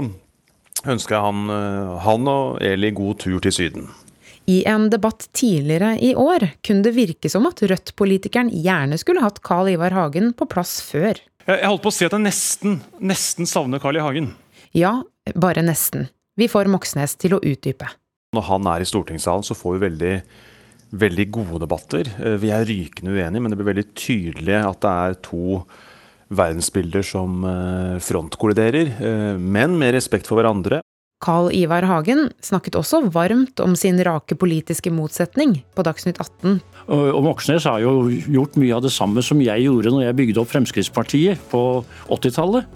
[0.95, 3.91] ønska jeg han, eh, han og Eli god tur til Syden.
[4.51, 9.39] I en debatt tidligere i år kunne det virke som at Rødt-politikeren gjerne skulle hatt
[9.47, 11.19] Carl Ivar Hagen på plass før.
[11.43, 14.03] Jeg holdt på å si at jeg nesten, nesten savner Carl I.
[14.05, 14.29] Hagen.
[14.79, 15.01] Ja,
[15.35, 16.07] bare nesten.
[16.39, 17.89] Vi får Moxnes til å utdype.
[18.37, 20.13] Når han er i stortingssalen, så får vi veldig,
[21.03, 22.13] veldig gode debatter.
[22.23, 25.63] Eh, vi er rykende uenige, men det blir veldig tydelig at det er to
[26.33, 27.43] verdensbilder som
[28.01, 28.95] frontkolliderer,
[29.37, 30.79] men med respekt for hverandre.
[31.23, 36.59] Carl Ivar Hagen snakket også varmt om sin rake politiske motsetning på Dagsnytt 18.
[36.91, 40.43] Og Moxnes har jo gjort mye av det samme som jeg gjorde når jeg bygde
[40.43, 41.63] opp Fremskrittspartiet på
[42.11, 42.67] 80-tallet.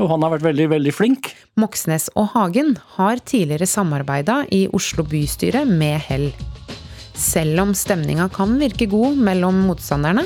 [0.00, 1.34] Og han har vært veldig, veldig flink.
[1.60, 6.30] Moxnes og Hagen har tidligere samarbeida i Oslo bystyre med hell.
[7.12, 10.24] Selv om stemninga kan virke god mellom motstanderne,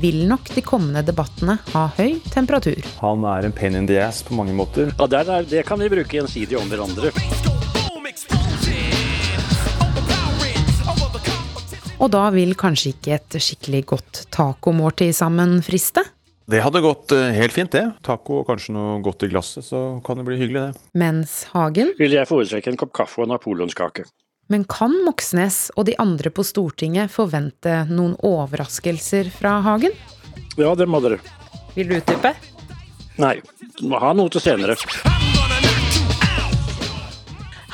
[0.00, 2.80] vil nok de kommende debattene ha høy temperatur.
[3.00, 4.92] Han er en pain in the ass på mange måter.
[4.98, 7.12] Ja, det, er, det kan vi bruke gjensidig om hverandre.
[12.02, 16.02] Og da vil kanskje ikke et skikkelig godt tacomåltid sammen friste?
[16.44, 17.86] Det hadde gått eh, helt fint, det.
[18.04, 20.90] Taco og kanskje noe godt i glasset, så kan det bli hyggelig, det.
[21.00, 24.04] Mens Hagen Vil jeg foretrekke en kopp kaffe og napoleonskake.
[24.52, 29.94] Men kan Moxnes og de andre på Stortinget forvente noen overraskelser fra Hagen?
[30.60, 31.18] Ja, det må dere.
[31.74, 32.34] Vil du utdype?
[33.18, 33.38] Nei,
[33.78, 34.76] du må ha noe til senere.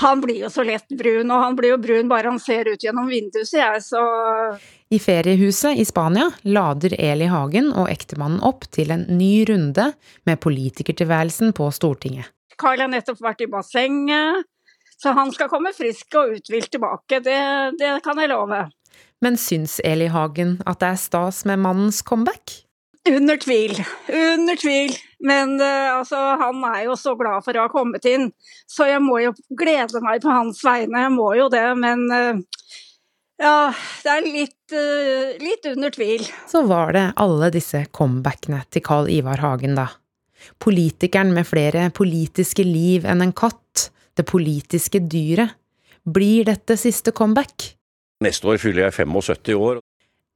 [0.01, 2.81] Han blir jo så lett brun, og han blir jo brun bare han ser ut
[2.81, 4.01] gjennom vinduet, sier jeg, så
[4.89, 9.91] I feriehuset i Spania lader Eli Hagen og ektemannen opp til en ny runde
[10.25, 12.31] med politikertilværelsen på Stortinget.
[12.61, 14.49] Carl har nettopp vært i bassenget,
[15.01, 17.41] så han skal komme frisk og uthvilt tilbake, det,
[17.81, 18.67] det kan jeg love.
[19.25, 22.61] Men syns Eli Hagen at det er stas med mannens comeback?
[23.09, 23.79] Under tvil.
[24.13, 24.93] Under tvil.
[25.25, 28.29] Men uh, altså, han er jo så glad for å ha kommet inn,
[28.69, 31.07] så jeg må jo glede meg på hans vegne.
[31.07, 32.41] Jeg må jo det, men uh,
[33.41, 33.73] ja,
[34.05, 36.27] det er litt, uh, litt under tvil.
[36.49, 39.89] Så var det alle disse comebackene til Carl Ivar Hagen, da.
[40.61, 45.57] Politikeren med flere politiske liv enn en katt, det politiske dyret.
[46.05, 47.75] Blir dette siste comeback?
[48.25, 49.81] Neste år fyller jeg 75 år.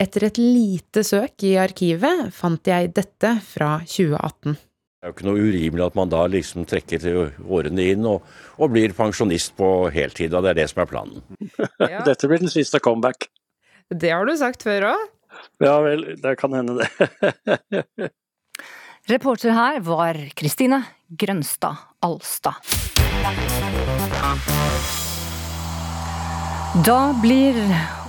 [0.01, 4.57] Etter et lite søk i arkivet fant jeg dette fra 2018.
[4.57, 7.05] Det er jo ikke noe urimelig at man da liksom trekker
[7.45, 8.25] årene inn og,
[8.57, 11.25] og blir pensjonist på heltid, og det er det som er planen.
[11.85, 12.01] Ja.
[12.07, 13.29] Dette blir den siste comeback.
[13.93, 15.03] Det har du sagt før òg?
[15.63, 18.11] Ja vel, det kan hende det.
[19.13, 20.81] Reporter her var Kristine
[21.13, 22.65] Grønstad Alstad.
[26.85, 27.55] Da blir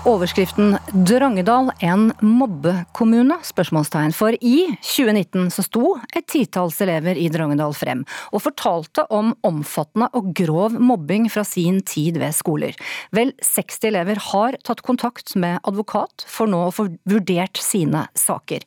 [0.05, 4.13] overskriften 'Drangedal en mobbekommune?' spørsmålstegn.
[4.13, 8.01] For i 2019 så sto et titalls elever i Drangedal frem
[8.31, 12.73] og fortalte om omfattende og grov mobbing fra sin tid ved skoler.
[13.11, 18.65] Vel 60 elever har tatt kontakt med advokat for nå å få vurdert sine saker.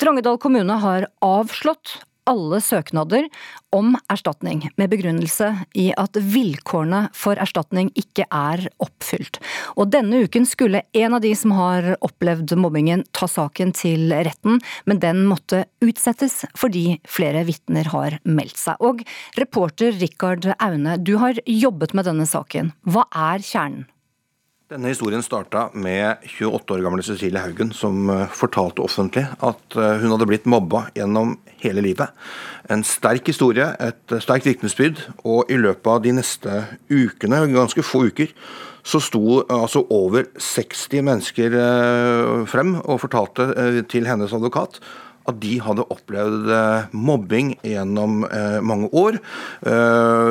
[0.00, 3.28] Drangedal kommune har avslått alle søknader
[3.74, 9.40] om erstatning, med begrunnelse i at vilkårene for erstatning ikke er oppfylt.
[9.76, 14.60] Og denne uken skulle en av de som har opplevd mobbingen ta saken til retten,
[14.86, 18.80] men den måtte utsettes fordi flere vitner har meldt seg.
[18.80, 19.02] Og
[19.38, 22.72] reporter Rikard Aune, du har jobbet med denne saken.
[22.86, 23.86] Hva er kjernen?
[24.66, 30.00] Denne historien starta med 28 år gamle Cecilie Haugen, som eh, fortalte offentlig at eh,
[30.00, 32.10] hun hadde blitt mobba gjennom hele livet.
[32.66, 38.08] En sterk historie, et sterkt vitnesbyrd, og i løpet av de neste ukene, ganske få
[38.08, 38.32] uker,
[38.82, 41.54] så sto eh, altså over 60 mennesker
[42.50, 43.46] frem og fortalte
[43.86, 44.82] til hennes advokat
[45.30, 46.50] at de hadde opplevd
[46.94, 48.20] mobbing gjennom
[48.62, 49.18] mange år.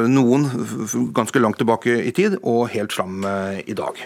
[0.08, 0.48] Noen
[1.16, 3.28] ganske langt tilbake i tid, og helt fram
[3.60, 4.00] i dag.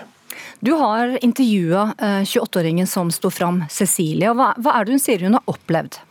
[0.59, 4.33] Du har intervjua 28-åringen eh, som sto fram, Cecilie.
[4.35, 6.01] Hva, hva er det hun sier hun har opplevd?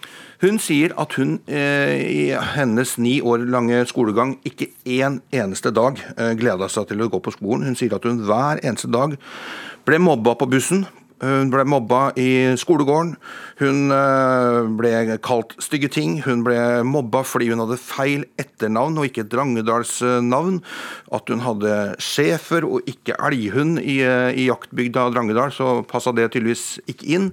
[0.40, 2.22] Hun sier at hun eh, i
[2.54, 4.70] hennes ni år lange skolegang ikke
[5.02, 7.66] en eneste dag eh, gleda seg til å gå på skolen.
[7.68, 9.18] Hun sier at hun hver eneste dag
[9.88, 10.87] ble mobba på bussen,
[11.18, 13.16] hun ble mobba i skolegården.
[13.59, 16.18] Hun eh, ble kalt stygge ting.
[16.22, 20.61] Hun ble mobba fordi hun hadde feil etternavn og ikke Drangedalsnavn.
[21.14, 26.31] At hun hadde schæfer og ikke elghund i, eh, i jaktbygda Drangedal, så passa det
[26.33, 27.33] tydeligvis ikke inn.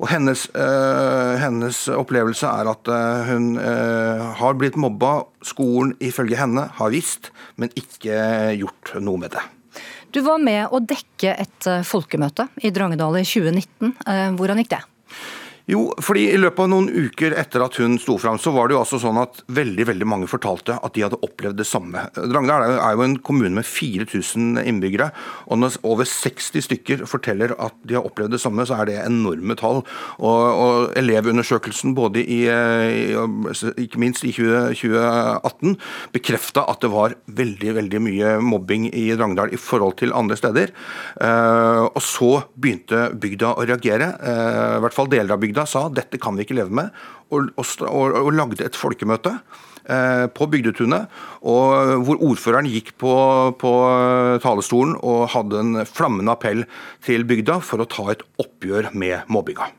[0.00, 2.90] Og hennes, øh, hennes, opplevelse er at
[3.28, 5.20] hun øh, har blitt mobba.
[5.44, 9.44] Skolen ifølge henne har visst, men ikke gjort noe med det.
[10.10, 13.92] Du var med å dekke et eh, folkemøte i Drangedal i 2019.
[14.10, 14.80] Eh, hvordan gikk det?
[15.70, 18.74] Jo, fordi i løpet av noen uker etter at hun sto fram, så var det
[18.74, 22.08] jo altså sånn at veldig veldig mange fortalte at de hadde opplevd det samme.
[22.16, 25.10] Drangedal er jo en kommune med 4000 innbyggere,
[25.46, 28.96] og når over 60 stykker forteller at de har opplevd det samme, så er det
[29.04, 29.84] enorme tall.
[30.18, 32.40] Og, og Elevundersøkelsen både i,
[33.84, 35.78] ikke minst i 20, 2018
[36.16, 40.74] bekrefta at det var veldig veldig mye mobbing i Drangedal i forhold til andre steder.
[41.20, 45.66] Uh, og så begynte bygda å reagere, uh, i hvert fall deler av bygda bygda
[45.68, 46.90] sa dette kan vi ikke leve med,
[47.30, 49.32] og, og, og, og lagde et folkemøte
[49.88, 51.08] eh, på Bygdetunet,
[51.40, 53.12] hvor ordføreren gikk på,
[53.60, 53.72] på,
[54.42, 56.64] talerstolen og hadde en flammende appell
[57.04, 59.70] til bygda for å ta et oppgjør med mobbinga.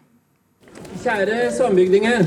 [1.02, 2.26] Kjære sambygdinger.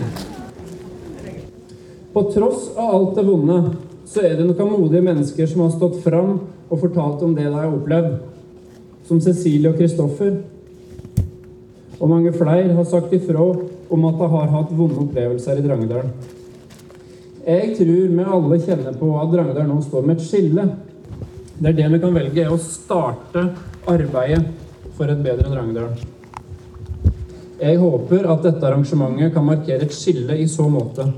[2.14, 3.59] På tross av alt det vonde,
[4.07, 6.37] så er det noen modige mennesker som har stått fram
[6.69, 8.19] og fortalt om det de har opplevd.
[9.05, 10.38] Som Cecilie og Kristoffer
[12.05, 16.11] og mange flere har sagt ifra om at de har hatt vonde opplevelser i Drangedal.
[17.45, 20.67] Jeg tror vi alle kjenner på at Drangedal nå står med et skille.
[21.57, 23.47] Det er det vi kan velge, er å starte
[23.88, 24.45] arbeidet
[24.99, 25.97] for et bedre Drangedal.
[27.62, 31.09] Jeg håper at dette arrangementet kan markere et skille i så måte.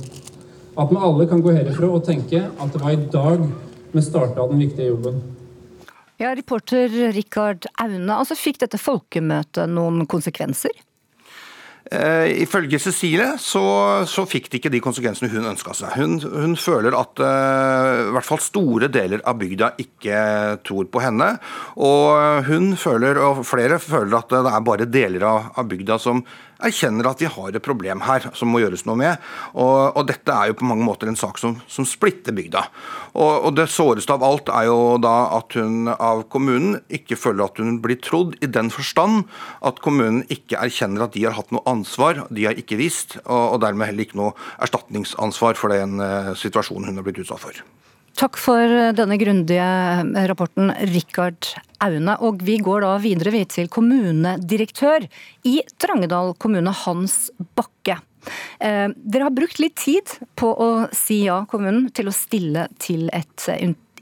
[0.76, 3.42] At vi alle kan gå herifra og tenke at det var i dag
[3.90, 5.18] vi starta den viktige jobben.
[6.16, 10.72] Ja, Reporter Rikard Aune, altså fikk dette folkemøtet noen konsekvenser?
[11.86, 13.62] Eh, ifølge Cecilie så,
[14.10, 15.92] så, fikk det ikke de konsekvensene hun ønska seg.
[15.94, 20.22] Hun, hun, føler at eh, i hvert fall store deler av bygda ikke
[20.66, 21.28] tror på henne.
[21.78, 26.24] Og hun føler, og flere føler at det er bare deler av, av bygda som
[26.64, 29.22] erkjenner at vi har et problem her som må gjøres noe med.
[29.54, 32.64] Og, og dette er jo på mange måter en sak som, som splitter bygda.
[33.14, 37.46] Og, og, det såreste av alt er jo da at hun av kommunen ikke føler
[37.46, 39.24] at hun blir trodd, i den forstand
[39.64, 43.56] at kommunen ikke erkjenner at de har hatt noe ansvar, de har ikke visst, og,
[43.56, 47.66] og dermed heller ikke noe erstatningsansvar for den uh, situasjonen hun har blitt utsatt for.
[48.16, 51.50] Takk for eh, denne grundige eh, rapporten, Rikard
[51.84, 52.16] Aune.
[52.24, 55.04] Og vi går da videre til kommunedirektør
[55.44, 57.26] i Drangedal kommune, Hans
[57.58, 57.98] Bakke.
[58.64, 63.10] Eh, dere har brukt litt tid på å si ja, kommunen, til å stille til
[63.12, 63.50] et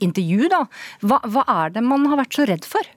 [0.05, 0.51] intervju.
[0.53, 0.63] da.
[1.03, 2.95] Hva, hva er det man har vært så redd for?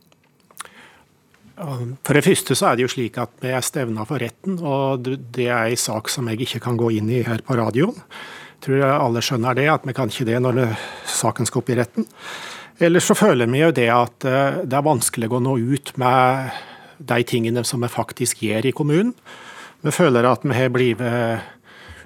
[1.57, 5.07] For det første så er det jo slik at vi er stevna for retten, og
[5.33, 7.97] det er en sak som jeg ikke kan gå inn i her på radioen
[8.63, 10.69] tror jeg alle skjønner det, at vi kan ikke det når det,
[11.17, 12.07] saken skal opp i retten.
[12.83, 16.57] Ellers så føler vi jo det at eh, det er vanskelig å nå ut med
[16.97, 19.13] de tingene som vi faktisk gjør i kommunen.
[19.85, 21.01] Vi føler at vi har blitt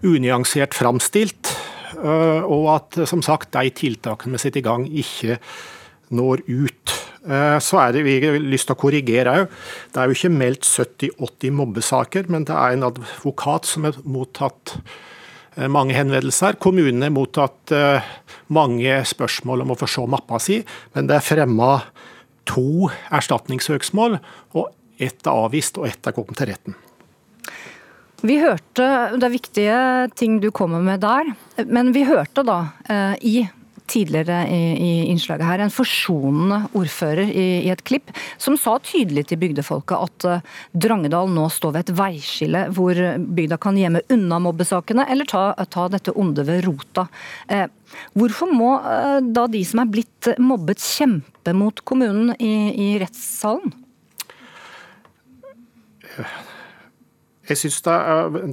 [0.04, 1.54] unyansert framstilt,
[2.00, 5.38] eh, og at som sagt de tiltakene vi setter i gang, ikke
[6.12, 6.98] når ut.
[7.22, 9.56] Eh, så er det vi har lyst til å korrigere òg.
[9.94, 14.78] Det er jo ikke meldt 70-80 mobbesaker, men det er en advokat som har mottatt
[15.72, 16.56] mange henvendelser.
[16.62, 18.12] Kommunene har mottatt eh,
[18.54, 20.62] mange spørsmål om å få se mappa si,
[20.96, 21.74] men det er fremma
[22.50, 24.18] to erstatningssøksmål,
[24.58, 26.78] og ett er avvist og ett er kommet til retten.
[28.22, 28.86] Vi hørte,
[29.18, 29.78] Det er viktige
[30.16, 31.34] ting du kommer med der,
[31.66, 33.36] men vi hørte da eh, i
[33.91, 39.27] tidligere i, i, innslaget her, en forsonende ordfører i, i, et klipp, som sa tydelig
[39.30, 43.01] til bygdefolket at uh, Drangedal nå står ved et veiskille hvor
[43.38, 47.08] bygda kan gjemme unna mobbesakene, eller ta, ta dette onde ved rota.
[47.51, 47.67] Uh,
[48.17, 53.75] hvorfor må uh, da de som er blitt mobbet, kjempe mot kommunen i, i rettssalen?
[57.49, 57.95] Jeg synes det,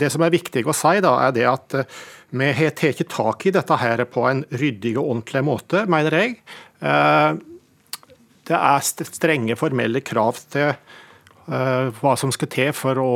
[0.00, 1.76] det, som er viktig å si, da, er det at
[2.30, 6.34] vi har tatt tak i dette her på en ryddig og ordentlig måte, mener jeg.
[6.84, 7.38] Eh,
[8.48, 13.14] det er strenge formelle krav til eh, hva som skal til for å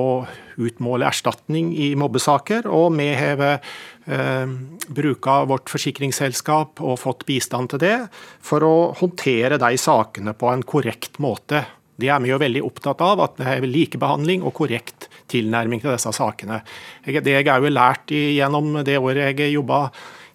[0.61, 2.69] utmåle erstatning i mobbesaker.
[2.69, 4.57] Og vi har eh,
[4.89, 7.97] bruka vårt forsikringsselskap og fått bistand til det,
[8.41, 11.67] for å håndtere de sakene på en korrekt måte.
[12.01, 15.95] Det er vi jo veldig opptatt av, at vi har likebehandling og korrekt tilnærming til
[15.95, 16.61] disse sakene.
[17.05, 19.87] Det jeg har lært gjennom det året jeg jobba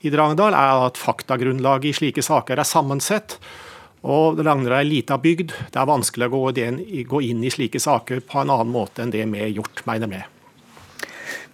[0.05, 3.37] i Drangedal, er at faktagrunnlaget i slike saker er sammensett.
[4.07, 5.53] Og Drangedal er ei lita bygd.
[5.73, 9.25] Det er vanskelig å gå inn i slike saker på en annen måte enn det
[9.25, 10.23] vi har gjort, mener vi.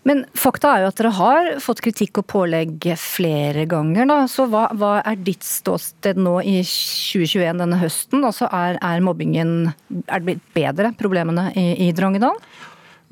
[0.03, 4.07] Men fakta er jo at dere har fått kritikk og pålegg flere ganger.
[4.09, 4.17] Da.
[4.27, 8.25] Så hva, hva, er ditt ståsted nå i 2021 denne høsten?
[8.27, 9.71] Altså er, er mobbingen
[10.03, 12.35] er det blitt bedre, problemene i, i Drangedal?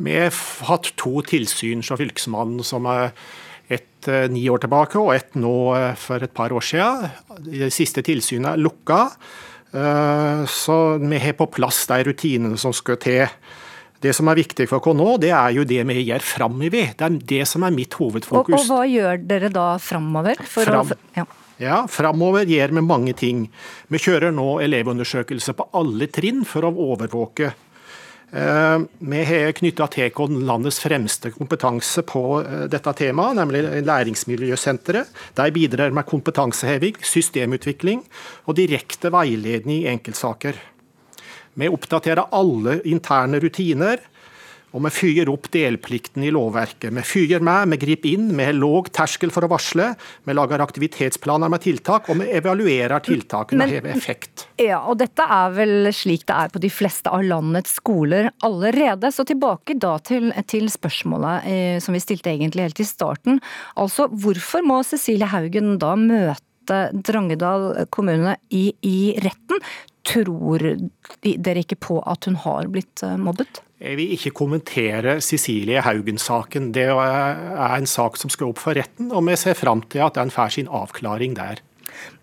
[0.01, 0.33] Vi har
[0.69, 3.11] hatt to tilsyn fra Fylkesmannen som er
[3.71, 7.09] et eh, ni år tilbake og et nå eh, for et par år siden.
[7.45, 9.03] Det siste tilsynet er lukka.
[9.71, 13.27] Eh, så vi har på plass de rutinene som skal til.
[14.01, 16.95] Det som er viktig for oss nå, det er jo det vi gjør framover.
[16.97, 18.55] Det er det som er mitt hovedfokus.
[18.55, 20.41] Og, og hva gjør dere da framover?
[20.49, 21.27] Fram, ja.
[21.61, 23.45] ja, framover gjør vi mange ting.
[23.93, 27.53] Vi kjører nå elevundersøkelse på alle trinn for å overvåke
[28.31, 35.11] vi har knytta til landets fremste kompetanse på eh, dette temaet, nemlig Læringsmiljøsenteret.
[35.35, 38.05] De bidrar med kompetanseheving, systemutvikling
[38.47, 40.55] og direkte veiledning i enkeltsaker.
[41.59, 43.99] Vi oppdaterer alle interne rutiner.
[44.71, 46.93] Og vi fyrer opp delplikten i lovverket.
[46.95, 49.89] Vi fyrer med, vi griper inn, vi har låg terskel for å varsle.
[50.27, 54.45] Vi lager aktivitetsplaner med tiltak, og vi evaluerer tiltakene og har effekt.
[54.61, 59.11] Ja, og dette er vel slik det er på de fleste av landets skoler allerede.
[59.11, 63.41] Så tilbake da til, til spørsmålet eh, som vi stilte egentlig helt i starten.
[63.75, 66.47] Altså, hvorfor må Cecilie Haugen da møte
[66.93, 69.59] Drangedal kommune i, i retten?
[70.07, 70.63] Tror
[71.21, 73.59] dere ikke på at hun har blitt eh, mobbet?
[73.81, 76.69] Jeg vil ikke kommentere Cecilie Haugen-saken.
[76.75, 80.19] Det er en sak som skal opp for retten, og vi ser fram til at
[80.19, 81.63] den får sin avklaring der.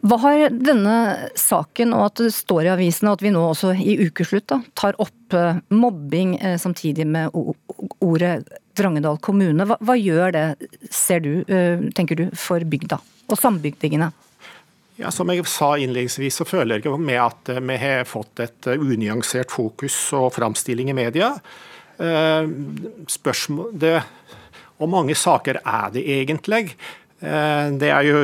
[0.07, 0.95] Hva har denne
[1.39, 4.97] saken, og at det står i avisene, at vi nå også i ukeslutt da, tar
[5.03, 8.39] opp eh, mobbing eh, samtidig med ordet
[8.79, 10.47] Drangedal kommune, hva, hva gjør det,
[10.95, 11.33] ser du,
[11.99, 14.13] tenker du, for bygda og sambygdingene?
[14.99, 18.67] Ja, Som jeg sa innledningsvis, så føler jeg med at eh, vi har fått et
[18.67, 21.37] eh, unyansert fokus og framstilling i media.
[22.03, 22.49] Eh,
[23.07, 24.01] spørsmål, det,
[24.83, 26.75] og mange saker er det egentlig?
[27.19, 28.19] Det er jo,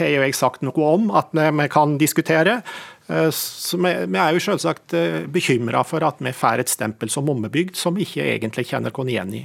[0.00, 2.62] jo jeg sagt noe om at vi kan diskutere.
[3.04, 4.94] Så vi, er jo selvsagt
[5.28, 9.12] bekymra for at vi får et stempel som ommebygd, som vi ikke egentlig kjenner oss
[9.12, 9.42] igjen i.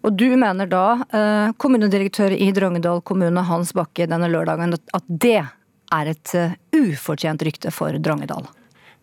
[0.00, 5.42] Og du mener da, eh, kommunedirektør i Drangedal kommune Hans Bakke denne lørdagen, at det
[5.90, 8.46] er et uh, ufortjent rykte for Drangedal?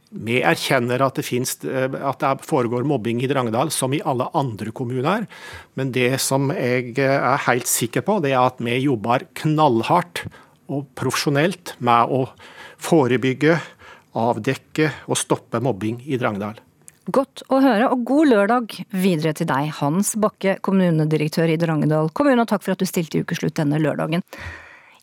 [0.08, 4.30] Vi erkjenner at det, finnes, eh, at det foregår mobbing i Drangedal, som i alle
[4.34, 5.28] andre kommuner.
[5.76, 10.26] Men det som jeg er helt sikker på, det er at vi jobber knallhardt
[10.72, 12.24] og profesjonelt med å
[12.82, 13.60] forebygge,
[14.18, 16.58] avdekke og stoppe mobbing i Drangedal.
[17.08, 22.43] Godt å høre, og god lørdag videre til deg, Hans Bakke, kommunedirektør i Drangedal kommune,
[22.43, 24.26] og takk for at du stilte i Ukeslutt denne lørdagen.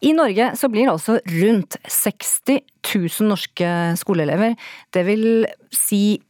[0.05, 4.53] I Norge så blir altså rundt 60 000 norske skoleelever,
[4.93, 5.27] det vil
[5.73, 6.21] si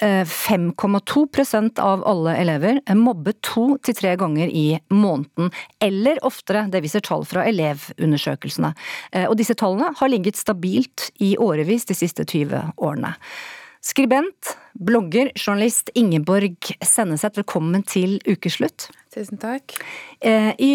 [0.00, 1.22] 5,2
[1.52, 7.04] eh, av alle elever mobber to til tre ganger i måneden, eller oftere, det viser
[7.04, 8.72] tall fra elevundersøkelsene.
[9.12, 13.14] Eh, og disse tallene har ligget stabilt i årevis de siste 20 årene.
[13.80, 18.90] Skribent, blogger, journalist Ingeborg Senneset, velkommen til ukeslutt.
[19.08, 19.72] Tusen takk.
[20.20, 20.68] Eh, I,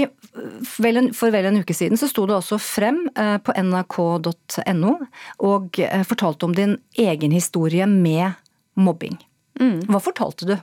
[0.65, 4.95] for vel en uke siden så sto du også frem eh, på nrk.no
[5.45, 8.41] og eh, fortalte om din egen historie med
[8.73, 9.21] mobbing.
[9.61, 9.85] Mm.
[9.85, 10.57] Hva fortalte du?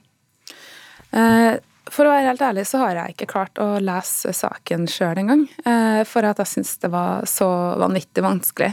[1.12, 5.42] For å være helt ærlig så har jeg ikke klart å lese saken sjøl engang.
[6.08, 7.48] For at jeg syns det var så
[7.80, 8.72] vanvittig vanskelig.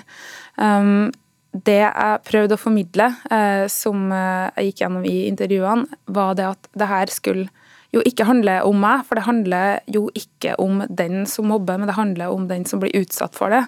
[1.50, 6.46] Det jeg prøvde å formidle, eh, som eh, jeg gikk gjennom i intervjuene, var det
[6.52, 7.48] at det her skulle
[7.96, 11.90] jo ikke handle om meg, for det handler jo ikke om den som mobber, men
[11.90, 13.64] det handler om den som blir utsatt for det.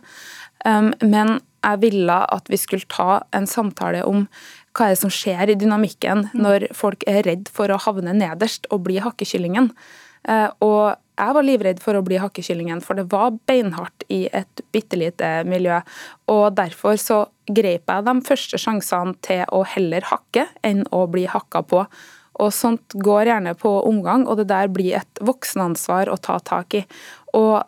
[0.62, 4.28] Um, men jeg ville at vi skulle ta en samtale om
[4.78, 8.70] hva er det som skjer i dynamikken når folk er redd for å havne nederst
[8.72, 9.72] og bli hakkekyllingen.
[10.30, 14.64] Eh, og jeg var livredd for å bli hakkekyllingen, for det var beinhardt i et
[14.74, 15.82] bitte lite miljø.
[16.32, 17.20] Og derfor så
[17.52, 21.84] grep jeg de første sjansene til å heller hakke enn å bli hakka på.
[22.42, 26.80] Og sånt går gjerne på omgang, og det der blir et voksenansvar å ta tak
[26.80, 26.86] i.
[27.38, 27.60] Og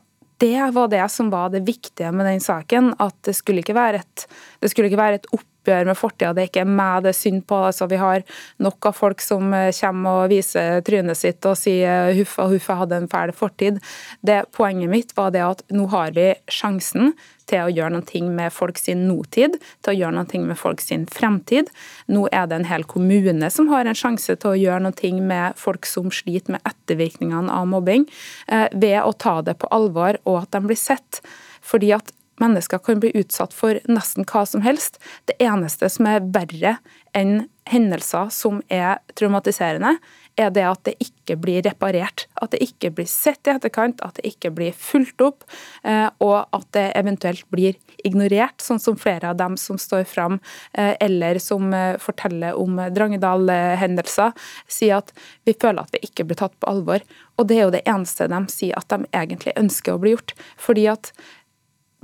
[0.41, 2.93] det var det som var det viktige med den saken.
[3.03, 4.27] At det skulle ikke være et,
[4.63, 6.33] det skulle ikke være et opp oppgjør med fortida.
[6.35, 7.55] Det er ikke meg det er synd på.
[7.69, 8.23] Altså, vi har
[8.63, 12.99] nok av folk som eh, kommer og viser trynet sitt og sier huffa, huffa, hadde
[12.99, 13.79] en fæl fortid.
[14.21, 17.13] Det Poenget mitt var det at nå har vi sjansen
[17.49, 21.05] til å gjøre noe med folk sin nåtid, til å gjøre noe med folk sin
[21.11, 21.71] fremtid.
[22.07, 25.59] Nå er det en hel kommune som har en sjanse til å gjøre noe med
[25.59, 28.07] folk som sliter med ettervirkningene av mobbing,
[28.47, 31.21] eh, ved å ta det på alvor og at de blir sett.
[31.63, 32.11] Fordi at
[32.41, 34.99] mennesker kan bli utsatt for nesten hva som helst.
[35.29, 36.77] Det eneste som er verre
[37.13, 39.95] enn hendelser som er traumatiserende,
[40.39, 42.25] er det at det ikke blir reparert.
[42.41, 45.45] At det ikke blir sett i etterkant, at det ikke blir fulgt opp,
[45.85, 50.39] eh, og at det eventuelt blir ignorert, sånn som flere av dem som står fram,
[50.73, 54.33] eh, eller som eh, forteller om Drangedal-hendelser,
[54.67, 55.13] sier at
[55.45, 57.05] vi føler at vi ikke blir tatt på alvor.
[57.37, 60.35] Og det er jo det eneste de sier at de egentlig ønsker å bli gjort.
[60.59, 61.13] Fordi at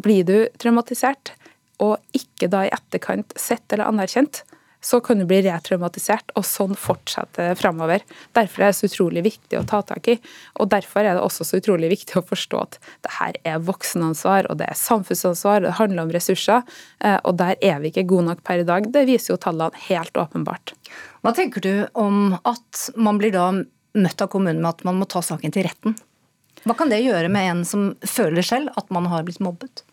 [0.03, 1.33] blir du traumatisert,
[1.79, 4.43] og ikke da i etterkant sett eller anerkjent,
[4.81, 8.03] så kan du bli retraumatisert, og sånn fortsette framover.
[8.35, 10.15] Derfor er det så utrolig viktig å ta tak i.
[10.63, 14.47] Og derfor er det også så utrolig viktig å forstå at det her er voksenansvar,
[14.47, 16.63] og det er samfunnsansvar, og det handler om ressurser.
[17.03, 18.87] Eh, og der er vi ikke gode nok per i dag.
[18.93, 20.75] Det viser jo tallene helt åpenbart.
[21.25, 23.51] Hva tenker du om at man blir da
[23.99, 25.99] møtt av kommunen med at man må ta saken til retten?
[26.67, 29.83] Hva kan det gjøre med en som føler selv at man har blitt mobbet?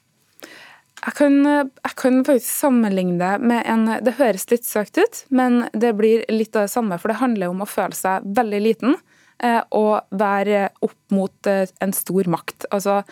[1.06, 5.66] Jeg kan, jeg kan, faktisk sammenligne det med en Det høres litt søkt ut, men
[5.76, 6.98] det blir litt av det samme.
[6.98, 8.96] For det handler om å føle seg veldig liten
[9.44, 12.66] eh, og være opp mot eh, en stor makt.
[12.74, 13.02] Altså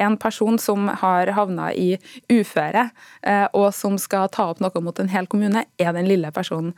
[0.00, 1.94] en person som har havna i
[2.32, 2.88] uføre,
[3.22, 6.72] eh, og som skal ta opp noe mot en hel kommune, er den lille personen.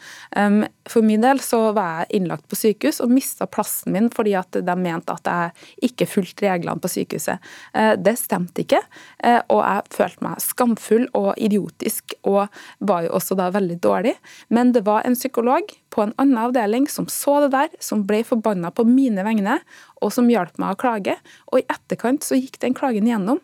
[0.88, 4.58] For min del så var jeg innlagt på sykehus og mista plassen min fordi at
[4.66, 7.52] de mente at jeg ikke fulgte reglene på sykehuset.
[7.74, 8.82] Eh, det stemte ikke,
[9.24, 12.46] eh, og jeg følte meg skamfull og idiotisk, og
[12.80, 14.16] var jo også da veldig dårlig.
[14.50, 18.22] Men det var en psykolog på en annen avdeling som så det der, som ble
[18.26, 19.58] forbanna på mine vegne,
[20.00, 21.16] og som hjalp meg å klage.
[21.52, 23.42] Og i etterkant så gikk den klagen gjennom.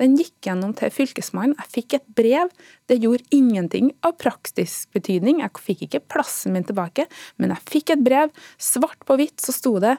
[0.00, 1.58] Den gikk gjennom til Fylkesmannen.
[1.60, 2.48] Jeg fikk et brev.
[2.88, 5.42] Det gjorde ingenting av praktisk betydning.
[5.44, 7.04] Jeg fikk ikke plassen min tilbake,
[7.36, 8.32] men jeg fikk et brev.
[8.56, 9.98] Svart på hvitt så sto det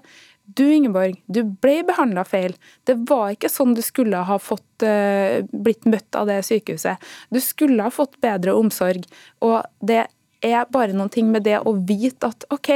[0.57, 2.55] du Ingeborg, du ble behandla feil.
[2.87, 6.99] Det var ikke sånn du skulle ha fått, uh, blitt møtt av det sykehuset.
[7.31, 9.05] Du skulle ha fått bedre omsorg.
[9.45, 10.07] Og det
[10.41, 12.71] er bare noen ting med det å vite at OK,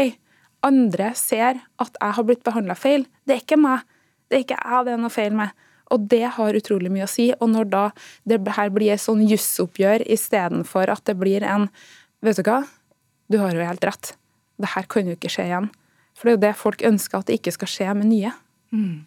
[0.66, 3.06] andre ser at jeg har blitt behandla feil.
[3.26, 3.86] Det er ikke meg.
[4.30, 5.54] Det er ikke jeg det er noe feil med.
[5.94, 7.28] Og det har utrolig mye å si.
[7.38, 7.84] Og når da
[8.26, 11.70] det her blir et sånn jussoppgjør istedenfor at det blir en
[12.26, 12.64] Vet du hva,
[13.30, 14.16] du har jo helt rett.
[14.58, 15.68] Det her kan jo ikke skje igjen.
[16.18, 18.32] For det er jo det folk ønsker at det ikke skal skje med nye.
[18.74, 19.04] Mm.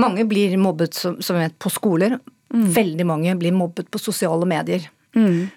[0.00, 2.16] Mange blir mobbet som, som vet, på skoler.
[2.54, 2.64] Mm.
[2.72, 4.86] Veldig mange blir mobbet på sosiale medier.
[5.18, 5.50] Mm.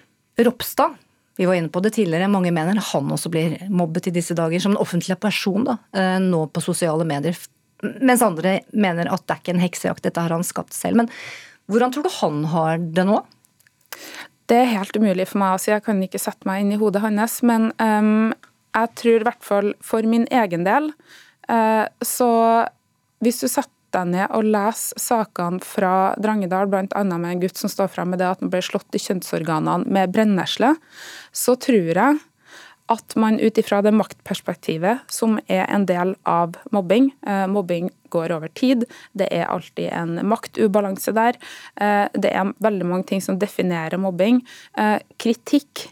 [0.44, 0.98] Ropstad
[1.36, 4.60] vi var inne på det tidligere, mange mener han også blir mobbet i disse dager
[4.60, 7.38] som en offentlig person da, eh, nå på sosiale medier.
[7.82, 11.00] Mens andre mener at det er ikke en heksejakt, dette har han skapt selv.
[11.00, 11.08] Men
[11.72, 13.22] hvordan tror du han har det nå?
[14.50, 16.80] Det er helt umulig for meg å si, jeg kan ikke sette meg inn i
[16.80, 17.40] hodet hans.
[17.46, 18.32] Men um,
[18.76, 20.90] jeg tror i hvert fall for min egen del,
[21.48, 22.30] uh, så
[23.22, 27.04] hvis du setter deg ned og lese sakene fra Drangedal, bl.a.
[27.04, 30.12] med en gutt som står frem med det at han ble slått i kjønnsorganene med
[30.14, 30.74] brennesle,
[31.32, 32.20] så tror jeg
[32.92, 38.34] at man ut ifra det maktperspektivet, som er en del av mobbing eh, Mobbing går
[38.34, 38.84] over tid,
[39.16, 41.38] det er alltid en maktubalanse der.
[41.80, 44.42] Eh, det er veldig mange ting som definerer mobbing.
[44.76, 45.86] Eh, kritikk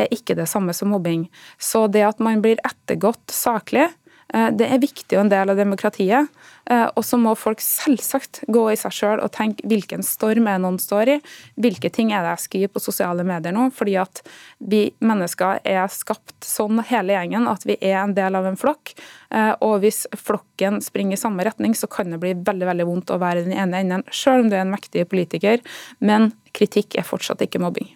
[0.00, 1.28] er ikke det samme som mobbing.
[1.58, 3.90] Så det at man blir ettergått saklig,
[4.30, 6.28] det er viktig og en del av demokratiet.
[6.70, 10.60] Eh, og så må folk selvsagt gå i seg sjøl og tenke hvilken storm er
[10.62, 11.18] noen står i.
[11.60, 13.68] Hvilke ting er det jeg skriver på sosiale medier nå?
[13.74, 14.22] Fordi at
[14.58, 18.94] vi mennesker er skapt sånn hele gjengen at vi er en del av en flokk.
[19.34, 23.14] Eh, og hvis flokken springer i samme retning, så kan det bli veldig veldig vondt
[23.14, 25.64] å være den ene enden, sjøl om du er en mektig politiker.
[25.98, 27.90] Men kritikk er fortsatt ikke mobbing.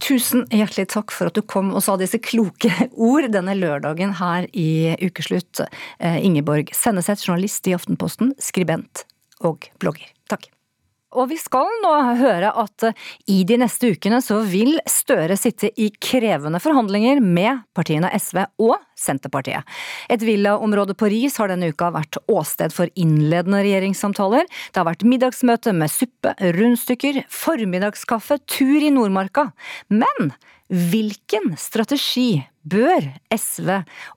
[0.00, 2.70] Tusen hjertelig takk for at du kom og sa disse kloke
[3.10, 5.62] ord denne lørdagen her i Ukeslutt.
[5.98, 9.04] Eh, Ingeborg Senneset, journalist i Aftenposten, skribent
[9.44, 10.08] og blogger.
[10.30, 10.48] Takk.
[11.18, 11.90] Og vi skal nå
[12.20, 12.84] høre at
[13.30, 18.76] i de neste ukene så vil Støre sitte i krevende forhandlinger med partiene SV og
[19.00, 19.64] Senterpartiet.
[20.12, 24.46] Et villaområde på Ris har denne uka vært åsted for innledende regjeringssamtaler.
[24.70, 29.50] Det har vært middagsmøte med suppe, rundstykker, formiddagskaffe, tur i Nordmarka.
[29.88, 30.34] Men
[30.70, 33.72] hvilken strategi bør SV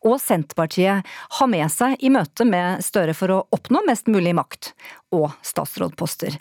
[0.06, 1.08] og Senterpartiet
[1.40, 4.74] ha med seg i møte med Støre for å oppnå mest mulig makt
[5.16, 6.38] og statsrådposter?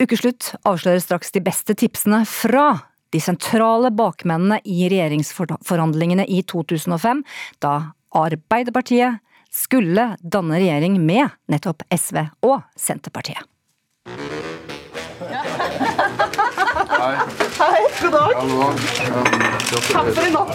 [0.00, 7.24] Ukeslutt avslører straks de beste tipsene fra de sentrale bakmennene i regjeringsforhandlingene i 2005,
[7.62, 7.74] da
[8.16, 13.46] Arbeiderpartiet skulle danne regjering med nettopp SV og Senterpartiet.
[17.00, 17.16] Hei.
[17.60, 18.30] Hei, god dag.
[19.92, 20.54] Takk for i natt,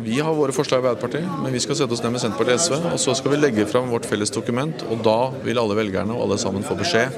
[0.00, 2.62] Vi har våre forslag i Arbeiderpartiet, men vi skal sette oss ned med Senterpartiet og
[2.64, 2.78] SV.
[2.94, 6.24] Og så skal vi legge fram vårt felles dokument, og da vil alle velgerne og
[6.24, 7.12] alle sammen få beskjed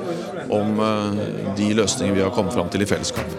[0.50, 1.22] om eh,
[1.55, 3.38] de løsninger vi har kommet fram til i fellesskap.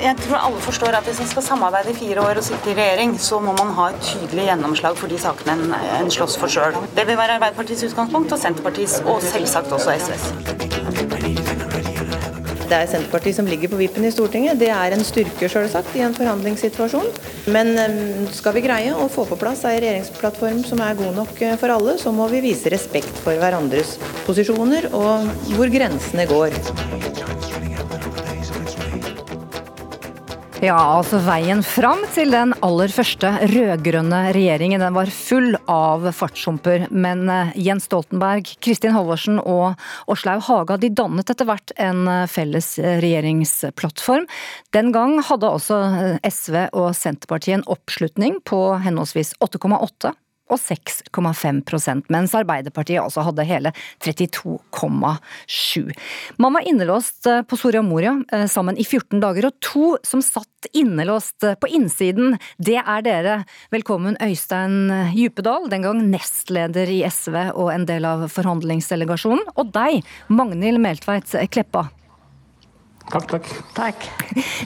[0.00, 2.78] Jeg tror alle forstår at Hvis man skal samarbeide i fire år og sitte i
[2.78, 6.48] regjering, så må man ha et tydelig gjennomslag for de sakene en, en slåss for
[6.48, 6.78] sjøl.
[6.94, 11.39] Det vil være Arbeiderpartiets utgangspunkt, og Senterpartiets, og selvsagt også SVs
[12.70, 14.60] det er Senterpartiet som ligger på vippen i Stortinget.
[14.60, 17.08] Det er en styrke selvsagt i en forhandlingssituasjon.
[17.50, 17.74] Men
[18.34, 21.74] skal vi greie å få på plass ei regjeringsplattform som er god nok eh, for
[21.74, 23.96] alle, så må vi vise respekt for hverandres
[24.28, 27.49] posisjoner og hvor grensene går.
[30.60, 36.84] Ja, altså veien fram til den aller første rød-grønne regjeringen den var full av fartshumper.
[36.92, 39.80] Men eh, Jens Stoltenberg, Kristin Halvorsen og
[40.12, 44.28] Åslaug Haga de dannet etter hvert en eh, felles regjeringsplattform.
[44.76, 50.12] Den gang hadde eh, SV og Senterpartiet en oppslutning på henholdsvis 8,8
[50.50, 53.72] og 6,5% mens Arbeiderpartiet altså hadde hele
[54.04, 55.92] 32,7.
[56.42, 60.24] Man var innelåst eh, på Soria Moria eh, sammen i 14 dager, og to som
[60.24, 63.36] satt innelåst eh, på innsiden, det er dere.
[63.74, 70.04] Velkommen Øystein Djupedal, den gang nestleder i SV og en del av forhandlingsdelegasjonen, og deg,
[70.32, 71.88] Magnhild Meltveit Kleppa.
[73.10, 73.46] Takk, takk.
[73.74, 74.04] Takk.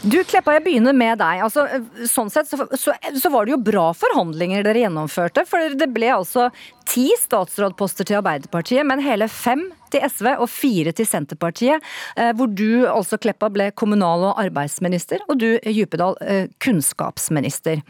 [0.03, 1.41] Du Kleppa, jeg begynner med deg.
[1.47, 1.65] Altså,
[2.11, 5.47] sånn sett så, så, så, var det jo bra forhandlinger dere gjennomførte.
[5.49, 6.51] For det ble altså
[6.91, 9.65] ti statsrådposter til Arbeiderpartiet, men hele fem
[9.95, 11.89] til SV og fire til Senterpartiet.
[12.21, 17.81] Eh, hvor du altså, Kleppa, ble kommunal- og arbeidsminister, og du Djupedal eh, kunnskapsminister.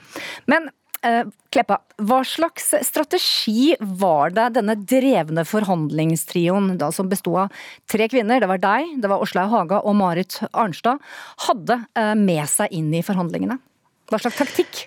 [0.51, 0.71] Men
[1.55, 7.53] Kleppa, hva slags strategi var det denne drevne forhandlingstrioen, da, som besto av
[7.91, 11.03] tre kvinner, det var deg, det var Åslaug Haga og Marit Arnstad,
[11.47, 13.61] hadde eh, med seg inn i forhandlingene?
[14.11, 14.87] Hva slags taktikk?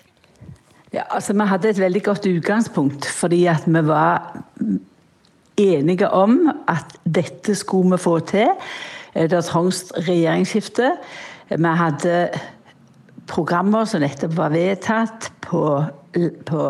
[0.92, 4.28] Ja, altså Vi hadde et veldig godt utgangspunkt, fordi at vi var
[5.58, 8.54] enige om at dette skulle vi få til.
[9.14, 10.94] Eh, det trengs regjeringsskifte.
[11.48, 12.14] Vi hadde
[13.28, 15.62] programmer som nettopp var vedtatt på
[16.48, 16.60] på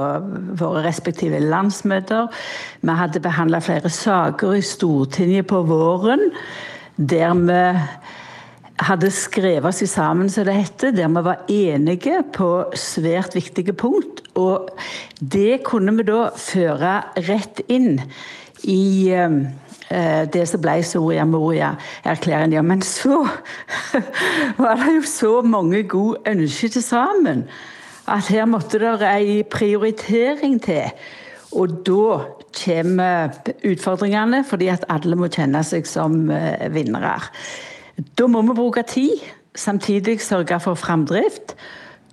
[0.59, 2.27] våre respektive landsmøter.
[2.83, 6.27] Vi hadde behandla flere saker i Stortinget på våren
[6.99, 7.63] der vi
[8.89, 14.23] hadde skrevet oss sammen, som det heter, der vi var enige på svært viktige punkt.
[14.39, 14.71] Og
[15.19, 18.01] det kunne vi da føre rett inn
[18.67, 19.39] i eh,
[19.89, 22.67] det som ble Soria Moria-erklæringen.
[22.67, 23.23] Men så
[24.63, 27.47] var det jo så mange gode ønsker til sammen
[28.09, 30.93] at her måtte det ei prioritering til.
[31.57, 32.19] Og da
[32.65, 33.33] kommer
[33.65, 37.17] utfordringene, fordi at alle må kjenne seg som eh, vinnere.
[38.19, 39.25] Da må vi bruke tid,
[39.57, 41.57] samtidig sørge for framdrift.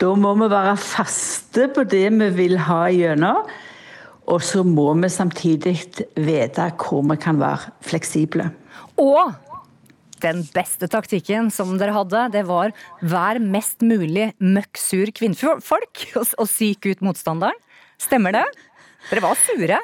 [0.01, 3.45] Da må vi være faste på det vi vil ha gjennom.
[4.31, 5.75] Og så må vi samtidig
[6.17, 8.49] vite hvor vi kan være fleksible.
[9.01, 9.35] Og
[10.23, 12.73] den beste taktikken som dere hadde, det var
[13.03, 17.59] vær mest mulig møkk sur kvinnfolk og, og syk ut motstanderen.
[18.01, 18.45] Stemmer det?
[19.11, 19.79] Dere var sure.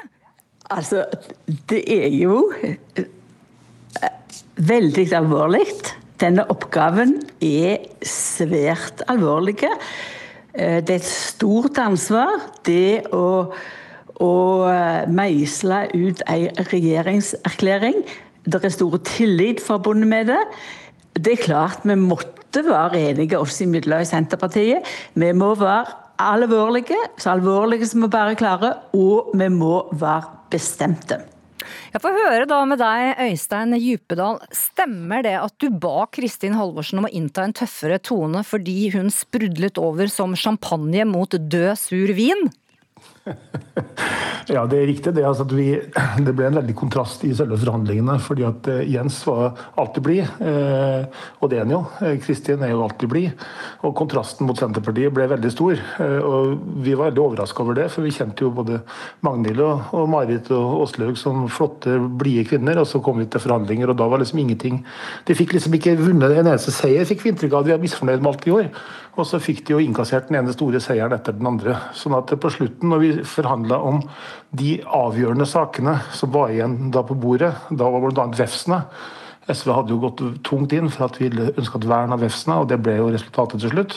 [0.72, 1.04] Altså,
[1.70, 3.04] det er jo eh,
[4.56, 5.66] veldig alvorlig.
[6.22, 9.58] Denne oppgaven er svært alvorlig.
[9.62, 12.34] Eh, det er et stort ansvar,
[12.66, 13.52] det å,
[14.22, 14.34] å
[14.70, 18.02] eh, meisle ut ei regjeringserklæring.
[18.42, 20.40] Det er stor tillit forbundet med det.
[21.18, 24.86] Det er klart vi måtte være enige oss imellom i Senterpartiet.
[25.18, 31.20] Vi må være alvorlige, så alvorlige som vi bare klarer, og vi må være bestemte.
[31.92, 34.40] Jeg får høre da med deg, Øystein Djupedal.
[34.56, 39.12] Stemmer det at du ba Kristin Halvorsen om å innta en tøffere tone fordi hun
[39.12, 42.48] sprudlet over som champagne mot død, sur vin?
[44.50, 45.12] Ja, det er riktig.
[45.14, 45.68] Det, altså vi,
[46.26, 48.18] det, ble en veldig kontrast i selve forhandlingene.
[48.22, 51.06] fordi at uh, Jens var alltid blid, uh,
[51.40, 51.82] og det er han jo.
[52.24, 53.44] Kristin er jo alltid blid.
[53.86, 55.78] Og kontrasten mot Senterpartiet ble veldig stor.
[56.26, 58.80] og Vi var veldig overraska over det, for vi kjente jo både
[59.26, 62.82] Magnhild og, og Marit og Åslaug som flotte, blide kvinner.
[62.82, 64.82] Og så kom vi til forhandlinger, og da var liksom ingenting
[65.28, 67.68] De fikk liksom ikke vunnet en eneste seier, fikk vi inntrykk av.
[67.68, 68.70] Vi er misfornøyd med alt i år.
[69.20, 71.76] Og så fikk de jo innkassert den ene store seieren etter den andre.
[71.96, 74.02] Sånn at på slutten, når vi forhandla om
[74.56, 78.30] de avgjørende sakene som var igjen da på bordet, da var bl.a.
[78.38, 78.84] Vefsna.
[79.50, 82.68] SV hadde jo gått tungt inn for at vi ønska et vern av Vefsna, og
[82.70, 83.96] det ble jo resultatet til slutt.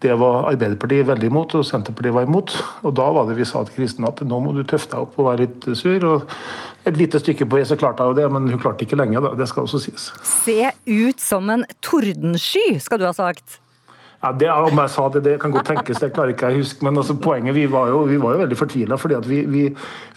[0.00, 2.54] Det var Arbeiderpartiet veldig imot, og Senterpartiet var imot.
[2.86, 5.20] Og da var det vi sa til Kristin at nå må du tøffe deg opp
[5.20, 6.08] og være litt sur.
[6.08, 9.34] og Et lite stykke på så klarte hun det, men hun klarte ikke lenge, da.
[9.36, 10.10] Det skal også sies.
[10.24, 13.60] Se ut som en tordensky, skal du ha sagt.
[14.26, 16.62] Ja, det, om jeg sa det, det kan godt tenkes, det klarer ikke jeg å
[16.64, 16.82] huske.
[16.82, 18.98] Men altså, poenget, vi var jo, vi var jo veldig fortvila.
[19.22, 19.60] vi, vi,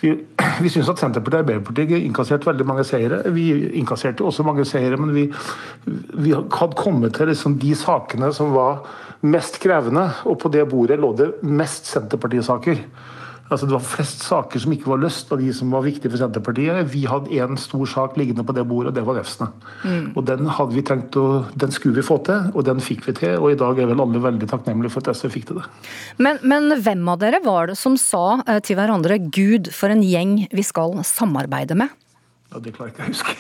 [0.02, 0.14] vi,
[0.64, 3.22] vi syns at Senterpartiet og Arbeiderpartiet innkasserte veldig mange seire.
[3.36, 3.46] Vi
[3.78, 5.28] innkasserte også mange seire, men vi,
[6.34, 8.82] hadde kommet til liksom de sakene som var
[9.22, 10.08] mest krevende.
[10.26, 12.82] Og på det bordet lå det mest Senterpartisaker.
[13.50, 16.22] Altså Det var flest saker som ikke var løst av de som var viktige for
[16.22, 16.92] Senterpartiet.
[16.94, 19.50] Vi hadde én stor sak liggende på det bordet, og det var refsene.
[19.82, 20.12] Mm.
[20.14, 21.26] Og den hadde vi trengt å,
[21.58, 23.40] den skulle vi få til, og den fikk vi til.
[23.42, 25.66] Og i dag er vel alle veldig takknemlige for at SV fikk til det.
[26.22, 30.06] Men, men hvem av dere var det som sa eh, til hverandre 'Gud, for en
[30.06, 31.98] gjeng vi skal samarbeide med'?
[32.50, 33.34] Ja, Det klarer ikke jeg å huske.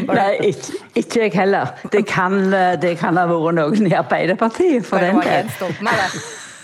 [0.08, 1.72] Nei, ikke, ikke, jeg heller.
[1.92, 2.36] Det kan,
[2.80, 5.48] det kan ha vært noen i Arbeiderpartiet for den del.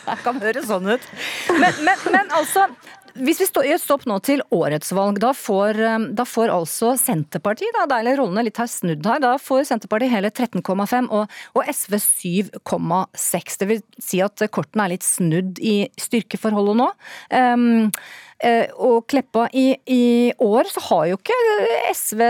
[0.10, 1.10] Det kan høres sånn ut.
[1.56, 2.68] Men, men, men altså
[3.16, 7.72] hvis vi gjør stopp nå til årets valg, da får, eh, da får altså Senterpartiet,
[7.76, 11.70] da, der er rollene litt her snudd her, da får Senterpartiet hele 13,5 og, og
[11.72, 13.58] SV 7,6.
[13.62, 16.90] Det vil si at kortene er litt snudd i styrkeforholdet nå.
[17.32, 17.90] Um,
[18.76, 21.36] og Kleppa, i, i, år så har jo ikke
[21.96, 22.20] SV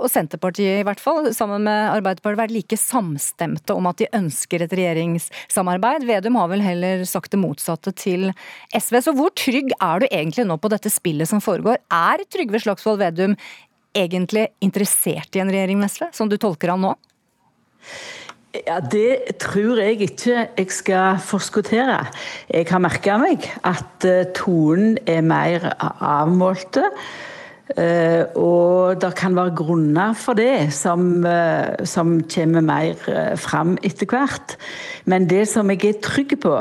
[0.00, 4.64] og Senterpartiet i hvert fall, sammen med Arbeiderpartiet, vært like samstemte om at de ønsker
[4.64, 6.06] et regjeringssamarbeid.
[6.08, 8.30] Vedum har vel heller sagt det motsatte til
[8.72, 9.00] SV.
[9.04, 11.82] Så hvor trygg er du egentlig nå på dette spillet som foregår?
[11.92, 13.36] Er Trygve Slagsvold Vedum
[13.96, 16.96] egentlig interessert i en regjering med SV, som du tolker han nå?
[18.50, 22.06] Ja, Det tror jeg ikke jeg skal forskuttere.
[22.50, 26.82] Jeg har merka meg at eh, tonen er mer avmålte.
[27.70, 32.98] Uh, og det kan være grunner for det som, uh, som kommer mer
[33.38, 34.56] fram etter hvert.
[35.06, 36.56] Men det som jeg er trygg på,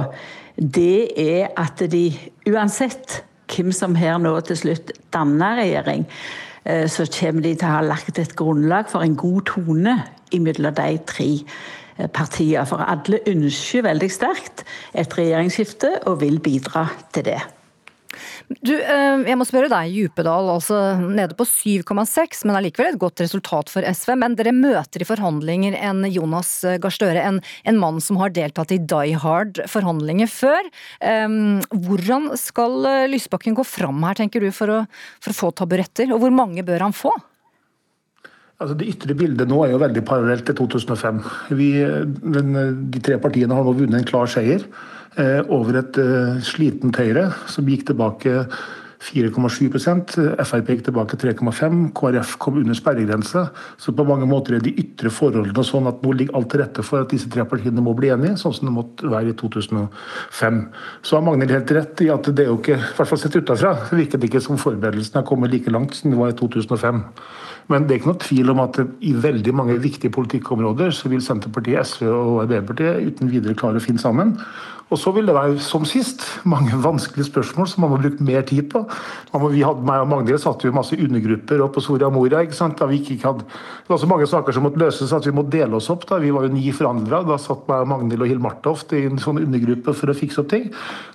[0.53, 2.13] det er at de
[2.45, 6.05] uansett hvem som her nå til slutt danner regjering,
[6.91, 9.95] så kommer de til å ha lagt et grunnlag for en god tone
[10.37, 11.29] mellom de tre
[12.15, 12.65] partier.
[12.69, 14.65] For alle ønsker veldig sterkt
[14.97, 17.39] et regjeringsskifte og vil bidra til det.
[18.65, 23.21] Du, eh, jeg må spørre deg, Djupedal, altså nede på 7,6, men allikevel et godt
[23.21, 24.15] resultat for SV.
[24.17, 27.39] Men dere møter i forhandlinger en Jonas Gahr Støre, en,
[27.69, 30.71] en, mann som har deltatt i Die Hard-forhandlinger før.
[30.99, 34.83] Hvordan skal Lysbakken gå fram her, tenker du, for å,
[35.21, 36.09] for å få taburetter?
[36.15, 37.13] Og hvor mange bør han få?
[38.59, 41.21] Altså Det ytre bildet nå er jo veldig parallelt til 2005.
[41.55, 41.69] Vi,
[42.35, 42.57] den,
[42.91, 44.65] de tre partiene har nå vunnet en klar seier
[45.15, 48.43] eh, over et eh, slitent Høyre, som gikk tilbake
[48.99, 53.45] 4,7% Frp gikk tilbake 3,5 KrF kom under sperregrense.
[53.79, 56.83] Så på mange måter er de ytre forholdene sånn at nå ligger alt til rette
[56.83, 60.59] for at disse tre partiene må bli enige, sånn som det måtte være i 2005.
[60.99, 63.39] Så har Magnhild helt rett i at det er jo ikke, i hvert fall sett
[63.39, 67.05] utenfra, virker det ikke som forberedelsene har kommet like langt som det var i 2005.
[67.69, 71.21] Men det er ikke noe tvil om at i veldig mange viktige politikkområder så vil
[71.21, 74.33] Senterpartiet, SV og Arbeiderpartiet uten videre klare å finne sammen.
[74.89, 78.41] Og så vil det være, som sist, mange vanskelige spørsmål som man må bruke mer
[78.49, 78.81] tid på.
[79.53, 82.41] Vi hadde, meg og Magnhild satte jo masse undergrupper opp på Soria Moria.
[82.41, 82.79] ikke sant?
[82.79, 85.53] Da vi ikke hadde, det var så mange saker som måtte løses at vi måtte
[85.53, 86.07] dele oss opp.
[86.09, 86.17] da.
[86.17, 87.27] Vi var jo ni forhandlere.
[87.29, 90.41] Da satt meg og Magnhild og Hill Martoft i en sånn undergruppe for å fikse
[90.41, 90.71] opp ting.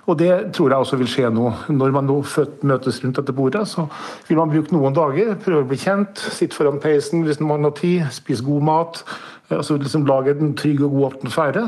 [0.07, 1.51] Og det tror jeg også vil skje nå.
[1.75, 2.21] Når man nå
[2.63, 3.89] møtes rundt dette bordet, så
[4.29, 7.75] vil man bruke noen dager, prøve å bli kjent, sitte foran peisen hvis man har
[7.75, 9.03] tid, spise god mat.
[9.49, 11.67] altså liksom Lage en trygg og god atmosfære.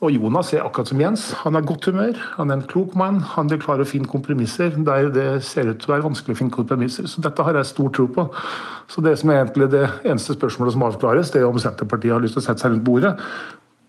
[0.00, 1.26] Og Jonas er akkurat som Jens.
[1.42, 3.18] Han er godt humør, han er en klok mann.
[3.34, 6.38] Han vil klare å finne kompromisser der det ser ut til å være vanskelig å
[6.38, 7.04] finne kompromisser.
[7.04, 8.24] Så dette har jeg stor tro på.
[8.88, 12.24] Så det som er egentlig det eneste spørsmålet som avklares, det er om Senterpartiet har
[12.24, 13.12] lyst til å sette seg rundt bordet.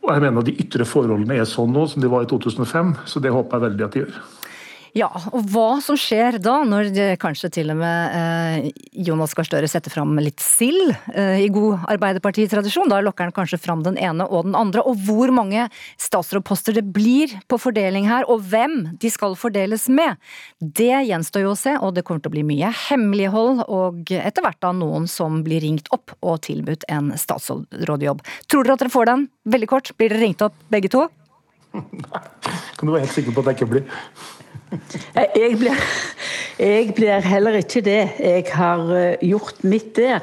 [0.03, 3.24] Og jeg mener de ytre forholdene er sånn nå som de var i 2005, så
[3.24, 4.22] det håper jeg veldig at de gjør.
[4.98, 8.66] Ja, og hva som skjer da, når det kanskje til og med eh,
[9.08, 12.92] Jonas Gahr Støre setter fram litt sild eh, i god Arbeiderpartitradisjon.
[12.92, 14.84] Da lokker han kanskje fram den ene og den andre.
[14.84, 20.20] Og hvor mange statsrådposter det blir på fordeling her, og hvem de skal fordeles med,
[20.60, 21.78] det gjenstår jo å se.
[21.80, 25.64] Og det kommer til å bli mye hemmelighold, og etter hvert da noen som blir
[25.64, 28.28] ringt opp og tilbudt en statsrådjobb.
[28.52, 29.26] Tror dere at dere får den?
[29.56, 31.08] Veldig kort, blir dere ringt opp begge to?
[32.76, 34.00] Kan du være helt sikker på at jeg ikke blir?
[34.72, 35.80] Jeg blir,
[36.60, 38.00] jeg blir, heller ikke det.
[38.24, 40.22] Jeg har eh, gjort mitt der.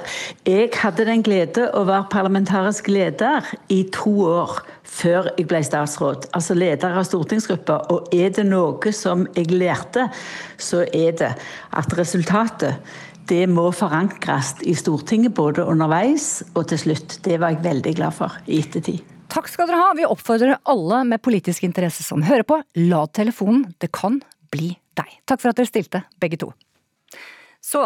[0.49, 6.31] Jeg hadde den glede å være parlamentarisk leder i to år før jeg ble statsråd.
[6.33, 7.77] Altså leder av stortingsgruppa.
[7.93, 10.09] Og er det noe som jeg lærte,
[10.57, 11.35] så er det
[11.77, 12.81] at resultatet
[13.29, 17.19] det må forankres i Stortinget både underveis og til slutt.
[17.25, 19.05] Det var jeg veldig glad for i ettertid.
[19.29, 19.93] Takk skal dere ha.
[19.93, 23.67] Vi oppfordrer alle med politisk interesse som hører på, la telefonen.
[23.77, 24.23] Det kan
[24.53, 25.21] bli deg.
[25.29, 26.53] Takk for at dere stilte, begge to.
[27.65, 27.85] Så,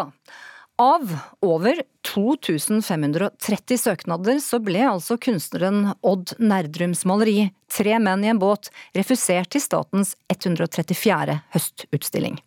[0.81, 1.11] av
[1.45, 8.69] over 2530 søknader så ble altså kunstneren Odd Nerdrums maleri Tre menn i en båt
[8.97, 11.39] refusert til statens 134.
[11.55, 12.39] høstutstilling.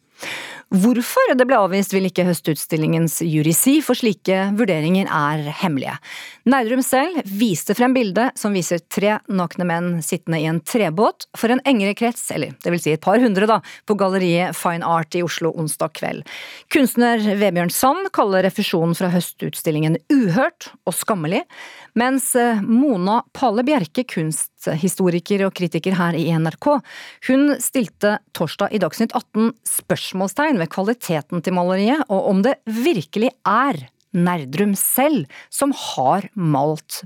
[0.75, 5.95] Hvorfor det ble avvist vil ikke Høstutstillingens jury si, for slike vurderinger er hemmelige.
[6.51, 11.55] Nerdrum selv viste frem bildet som viser tre nakne menn sittende i en trebåt for
[11.55, 15.15] en engere krets, eller det vil si et par hundre, da, på galleriet Fine Art
[15.15, 16.27] i Oslo onsdag kveld.
[16.75, 21.45] Kunstner Vebjørn Sand kaller refusjonen fra Høstutstillingen uhørt og skammelig,
[21.95, 26.73] mens eh, Mona Pale Bjerke, kunsthistoriker og kritiker her i NRK,
[27.31, 33.33] hun stilte torsdag i Dagsnytt 18 spørsmålstegn ved kvaliteten til maleriet, og om det virkelig
[33.47, 33.87] er
[34.17, 37.03] Nerdrum selv som har malt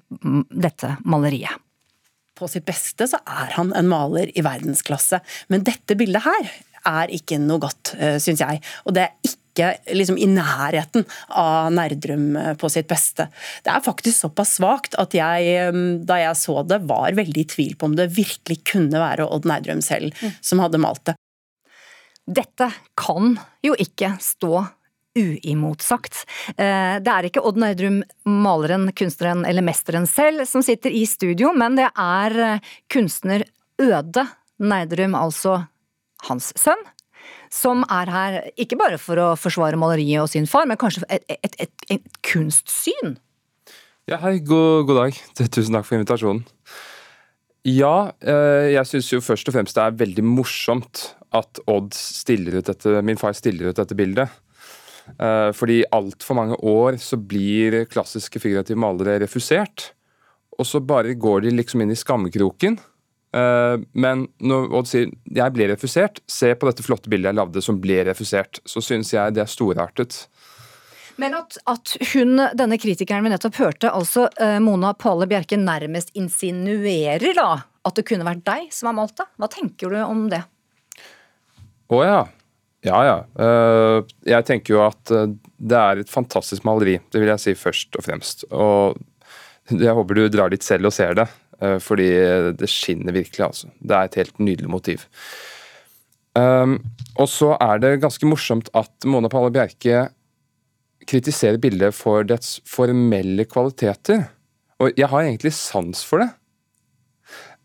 [0.50, 1.58] dette maleriet.
[2.38, 5.20] På sitt beste så er han en maler i verdensklasse,
[5.52, 6.50] men dette bildet her
[6.88, 8.62] er ikke noe godt, uh, syns jeg.
[8.88, 9.36] Og det er ikke
[9.92, 11.04] liksom i nærheten
[11.36, 13.26] av Nerdrum på sitt beste.
[13.66, 15.74] Det er faktisk såpass svakt at jeg,
[16.08, 19.50] da jeg så det, var veldig i tvil på om det virkelig kunne være Odd
[19.50, 20.38] Nerdrum selv mm.
[20.40, 21.18] som hadde malt det.
[22.30, 22.68] Dette
[22.98, 24.60] kan jo ikke stå
[25.18, 26.22] uimotsagt.
[26.54, 31.50] Eh, det er ikke Odd Nerdrum, maleren, kunstneren eller mesteren selv som sitter i studio,
[31.56, 33.44] men det er eh, kunstner
[33.80, 34.26] Øde
[34.60, 35.64] Nerdrum, altså
[36.28, 36.80] hans sønn,
[37.50, 41.24] som er her ikke bare for å forsvare maleriet og sin far, men kanskje et,
[41.40, 43.16] et, et, et kunstsyn?
[44.10, 45.18] Ja, hei, god, god, dag.
[45.56, 46.44] Tusen takk for invitasjonen.
[47.66, 52.58] Ja, eh, jeg syns jo først og fremst det er veldig morsomt at Odd stiller
[52.58, 54.28] ut dette, min far stiller ut dette bildet.
[55.18, 59.92] Eh, fordi altfor mange år så blir klassiske figurative malere refusert.
[60.58, 62.78] Og så bare går de liksom inn i skammekroken.
[63.36, 67.64] Eh, men når Odd sier jeg ble refusert, se på dette flotte bildet jeg lagde
[67.64, 70.24] som ble refusert, så syns jeg det er storartet.
[71.20, 76.14] Men at, at, hun, denne kritikeren vi nettopp hørte, altså eh, Mona Pale Bjerke, nærmest
[76.16, 77.50] insinuerer da
[77.86, 79.26] at det kunne vært deg som har malt det.
[79.40, 80.42] Hva tenker du om det?
[81.90, 82.20] Å ja.
[82.86, 83.16] Ja, ja.
[83.44, 83.98] Eh,
[84.30, 85.28] jeg tenker jo at eh,
[85.60, 88.46] det er et fantastisk maleri, det vil jeg si først og fremst.
[88.56, 88.96] Og
[89.74, 91.26] jeg håper du drar dit selv og ser det,
[91.60, 92.08] eh, fordi
[92.56, 93.72] det skinner virkelig, altså.
[93.80, 95.08] Det er et helt nydelig motiv.
[96.40, 100.06] Og så er det ganske morsomt at Mona Palle Bjerke
[101.10, 104.28] kritiserer bildet for dets formelle kvaliteter.
[104.80, 106.30] Og jeg har egentlig sans for det.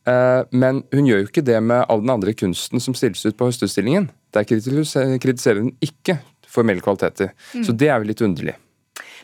[0.05, 3.47] Men hun gjør jo ikke det med all den andre kunsten som stilles ut på
[3.49, 4.11] Høstutstillingen.
[4.37, 6.19] Der kritiserer hun ikke
[6.55, 7.33] formelle kvaliteter.
[7.55, 7.63] Mm.
[7.65, 8.55] Så det er jo litt underlig.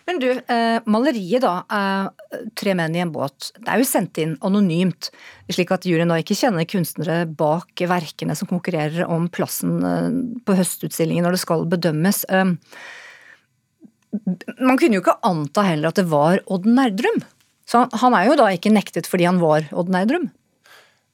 [0.10, 2.10] Men du, eh, maleriet da, eh,
[2.56, 5.12] 'Tre menn i en båt', det er jo sendt inn anonymt,
[5.50, 10.10] slik at juryen da ikke kjenner kunstnere bak verkene som konkurrerer om plassen eh,
[10.44, 12.26] på høstutstillingen når det skal bedømmes.
[12.30, 12.56] Eh,
[14.60, 17.24] man kunne jo ikke anta heller at det var Odd Nerdrum.
[17.66, 20.32] Så han er jo da ikke nektet fordi han var Odd Nerdrum.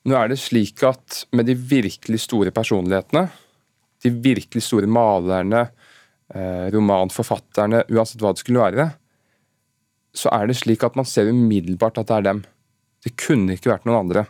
[0.07, 3.27] Nå er det slik at med de virkelig store personlighetene
[4.03, 5.67] de virkelig store malerne,
[6.33, 8.89] eh, romanforfatterne, uansett hva det skulle være,
[10.17, 12.43] så er det slik at man ser umiddelbart at det er dem.
[13.05, 14.25] Det kunne ikke vært noen andre.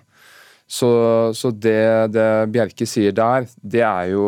[0.67, 0.89] Så,
[1.37, 4.27] så det, det, Bjerke sier der, det er jo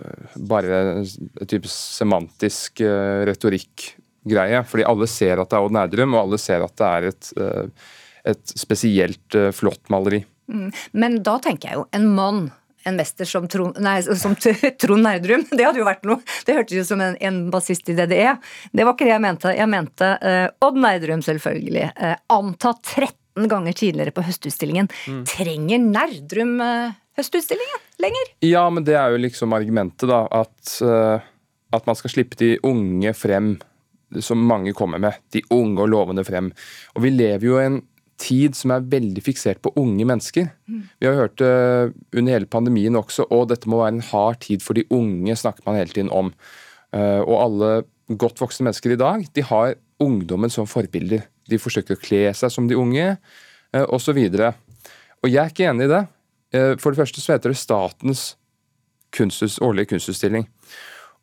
[0.00, 1.06] eh, bare en
[1.48, 4.60] type semantisk uh, retorikkgreie.
[4.68, 7.32] Fordi alle ser at det er Odd Nerdrum, og alle ser at det er et,
[8.34, 10.20] et spesielt flott maleri.
[10.50, 10.68] Mm.
[10.92, 12.44] Men da tenker jeg jo en mann
[12.84, 14.36] en mester som Trond, nei, som
[14.80, 15.44] Trond Nerdrum.
[15.56, 16.20] Det hadde jo vært noe.
[16.46, 18.34] Det hørtes ut som en, en bassist i DDE.
[18.72, 19.54] Det var ikke det jeg mente.
[19.56, 21.86] Jeg mente uh, Odd Nerdrum, selvfølgelig.
[21.96, 24.90] Uh, antatt 13 ganger tidligere på Høstutstillingen.
[25.08, 25.22] Mm.
[25.32, 28.34] Trenger Nerdrum uh, Høstutstillingen lenger?
[28.44, 30.24] Ja, men det er jo liksom argumentet, da.
[30.34, 33.52] At, at man skal slippe de unge frem,
[34.18, 35.20] som mange kommer med.
[35.30, 36.50] De unge og lovende frem.
[36.98, 37.78] Og vi lever jo i en
[38.20, 40.50] tid som er veldig fiksert på unge mennesker.
[40.70, 40.82] Mm.
[41.00, 44.40] Vi har hørt det uh, under hele pandemien også, og dette må være en hard
[44.44, 46.32] tid for de unge, snakker man hele tiden om.
[46.94, 47.72] Uh, og alle
[48.20, 51.26] godt voksne mennesker i dag de har ungdommen som forbilder.
[51.50, 53.16] De forsøker å kle seg som de unge,
[53.74, 54.18] osv.
[54.30, 56.02] Og jeg er ikke enig i det.
[56.78, 58.22] For det første så heter det statens
[59.14, 60.46] kunsthus, årlige kunstutstilling.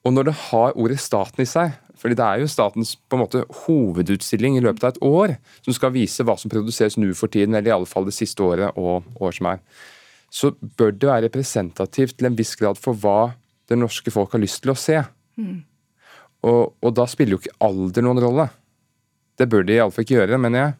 [0.01, 3.21] Og når det har ordet staten i seg, fordi det er jo statens på en
[3.21, 7.29] måte hovedutstilling i løpet av et år, som skal vise hva som produseres nå for
[7.29, 9.61] tiden, eller i alle fall det siste året og år som er.
[10.33, 13.33] Så bør det være representativt til en viss grad for hva
[13.69, 14.97] det norske folk har lyst til å se.
[15.37, 15.61] Mm.
[16.49, 18.47] Og, og, da spiller jo ikke alder noen rolle.
[19.37, 20.77] Det bør de iallfall ikke gjøre, mener jeg.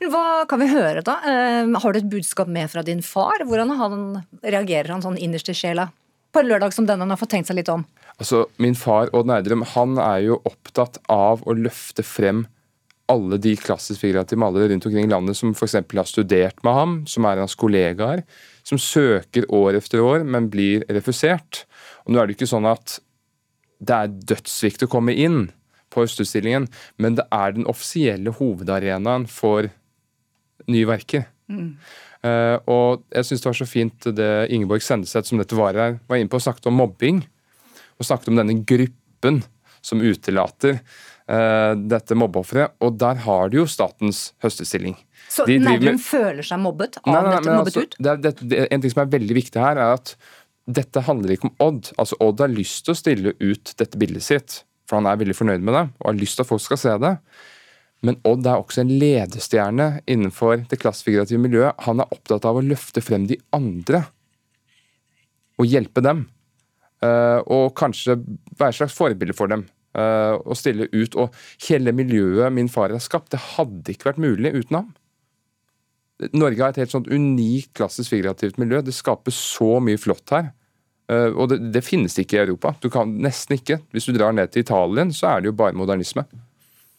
[0.00, 1.18] Men Hva kan vi høre, da?
[1.22, 3.46] Uh, har du et budskap med fra din far?
[3.46, 4.00] Hvordan han,
[4.42, 5.88] reagerer han sånn innerst i sjela
[6.34, 7.86] på en lørdag som denne han har fått tenkt seg litt om?
[8.20, 12.44] Altså, Min far Odd Nerdrum han er jo opptatt av å løfte frem
[13.10, 15.76] alle de klassisk figurative malere rundt omkring i landet som f.eks.
[15.76, 18.22] har studert med ham, som er hans kollegaer,
[18.64, 21.66] som søker år efter år, men blir refusert.
[22.06, 22.98] Og Nå er det ikke sånn at
[23.84, 25.50] det er dødsvikt å komme inn
[25.92, 29.68] på Østutstillingen, men det er den offisielle hovedarenaen for
[30.70, 31.28] nye verker.
[31.52, 31.76] Mm.
[32.24, 35.98] Uh, og jeg syns det var så fint det Ingeborg Sendeseth, som dette var her,
[36.08, 37.20] var inne på og snakket om mobbing
[37.98, 39.42] og snakket om denne gruppen
[39.84, 42.76] som utelater uh, dette mobbeofferet.
[42.84, 44.96] Og der har de jo statens høstestilling.
[45.30, 47.00] Så de Nerdrum føler seg mobbet?
[47.02, 47.98] av nei, nei, dette mobbet altså, ut?
[47.98, 50.14] Det, det, det, en ting som er veldig viktig her, er at
[50.64, 51.90] dette handler ikke om Odd.
[52.00, 55.36] Altså Odd har lyst til å stille ut dette bildet sitt, for han er veldig
[55.36, 57.14] fornøyd med det og har lyst til at folk skal se det.
[58.04, 61.76] Men Odd er også en ledestjerne innenfor det klassefigurative miljøet.
[61.86, 64.04] Han er opptatt av å løfte frem de andre
[65.60, 66.24] og hjelpe dem.
[67.04, 68.18] Og kanskje
[68.58, 69.66] være et slags forbilde for dem.
[69.94, 71.16] Og stille ut.
[71.20, 71.34] Og
[71.68, 74.92] hele miljøet min far har skapt, det hadde ikke vært mulig uten ham.
[76.32, 78.80] Norge har et helt sånt unikt klassisk figurativt miljø.
[78.86, 80.52] Det skaper så mye flott her.
[81.34, 82.74] Og det, det, finnes ikke i Europa.
[82.80, 83.80] Du kan nesten ikke.
[83.92, 86.24] Hvis du drar ned til Italien, så er det jo bare modernisme.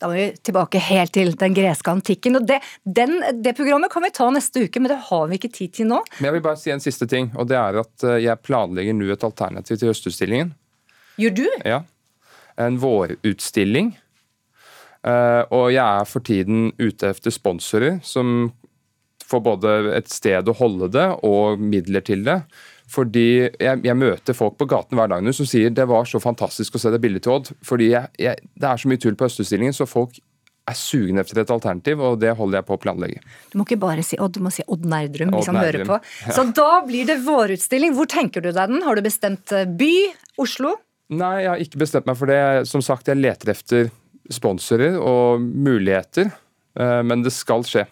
[0.02, 2.36] Da må vi tilbake helt til den greske antikken.
[2.40, 5.54] og det, den, det, programmet kan vi ta neste uke, men det har vi ikke
[5.56, 6.02] tid til nå.
[6.20, 7.32] Men Jeg vil bare si en siste ting.
[7.36, 10.54] og det er at eh, Jeg planlegger nå et alternativ til Høstutstillingen.
[11.22, 11.46] Gjør du?
[11.64, 11.84] Ja.
[12.60, 13.96] En vårutstilling.
[15.06, 18.52] Eh, og jeg er for tiden ute etter sponsorer som
[19.26, 22.42] får både et sted å holde det og midler til det.
[22.92, 26.22] Fordi jeg, jeg, møter folk på gaten hver dag nå som sier det var så
[26.22, 27.52] fantastisk å se det bildet til Odd.
[27.66, 30.20] Fordi jeg, jeg, det er så mye tull på Østutstillingen, så folk
[30.66, 33.20] er sugne etter et alternativ, og det holder jeg på å planlegge.
[33.52, 36.00] Du må ikke bare si Odd, du må si Odd Nerdrum hvis han hører på.
[36.26, 37.94] Så da blir det vårutstilling.
[37.98, 38.82] Hvor tenker du deg den?
[38.86, 39.94] Har du bestemt eh, by?
[40.42, 40.74] Oslo?
[41.14, 42.40] Nei, jeg har ikke bestemt meg for det.
[42.70, 43.92] Som sagt, jeg leter efter
[44.34, 46.32] sponsorer og muligheter,
[46.80, 47.86] eh, men det skal skje.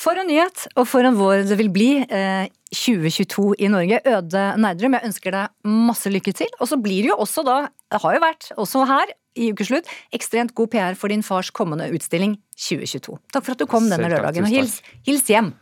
[0.00, 1.90] For en nyhet, og for en vår det vil bli.
[2.08, 3.98] Eh, 2022 i Norge.
[4.06, 6.50] Øde Nerdrum, jeg ønsker deg masse lykke til.
[6.62, 7.56] Og så blir det jo også da,
[7.90, 11.88] det har jo vært også her i ukeslutt, ekstremt god PR for din fars kommende
[11.94, 13.18] utstilling 2022.
[13.34, 15.52] Takk for at du kom denne lørdagen, og hils, hils hjem.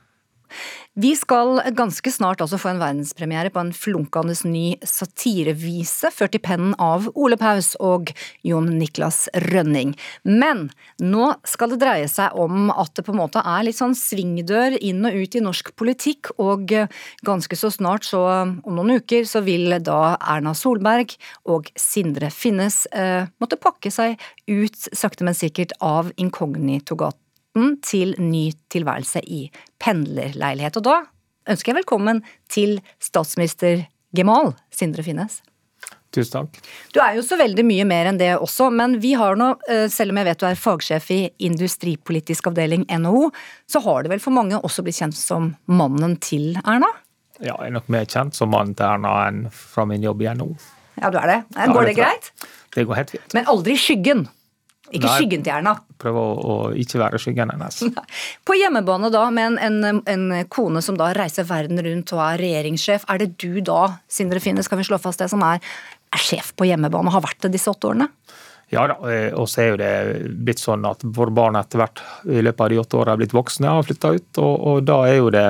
[0.98, 6.40] Vi skal ganske snart altså få en verdenspremiere på en flunkende ny satirevise, ført i
[6.42, 8.10] pennen av Ole Paus og
[8.42, 9.92] Jon Niklas Rønning.
[10.26, 10.64] Men
[10.98, 14.74] nå skal det dreie seg om at det på en måte er litt sånn svingdør
[14.82, 16.74] inn og ut i norsk politikk, og
[17.22, 21.14] ganske så snart, så om noen uker, så vil da Erna Solberg
[21.46, 24.18] og Sindre Finnes eh, måtte pakke seg
[24.50, 27.22] ut sakte, men sikkert av inkognitogaten
[27.58, 29.50] retten til ny tilværelse i
[29.80, 30.76] pendlerleilighet.
[30.78, 31.02] Og da
[31.48, 35.42] ønsker jeg velkommen til statsminister Gemal Sindre Finnes.
[36.10, 36.60] Tusen takk.
[36.94, 39.88] Du er jo så veldig mye mer enn det også, men vi har nå, eh,
[39.88, 43.30] selv om jeg vet du er fagsjef i industripolitisk avdeling NHO,
[43.68, 46.88] så har det vel for mange også blitt kjent som mannen til Erna?
[47.38, 50.32] Ja, jeg er nok mer kjent som mannen til Erna enn fra min jobb i
[50.32, 50.56] NHO.
[50.98, 51.38] Ja, du er det.
[51.74, 52.32] Går det greit?
[52.74, 53.34] Det går helt fint.
[53.36, 54.26] Men aldri skyggen?
[54.88, 55.74] Ikke Nei, skyggen til Erna.
[56.00, 57.82] Prøve å, å, ikke være skyggen hennes.
[58.48, 62.42] På hjemmebane da, med en, en, en, kone som da reiser verden rundt og er
[62.42, 65.60] regjeringssjef, er det du da, Sindre Finne, skal vi slå fast det, som er,
[66.14, 68.08] er sjef på hjemmebane har vært det disse åtte årene?
[68.72, 69.92] Ja da, eh, og så er jo det
[70.44, 73.36] blitt sånn at våre barn etter hvert i løpet av de åtte årene er blitt
[73.36, 75.46] voksne og har flytta ut, og, og, da er jo det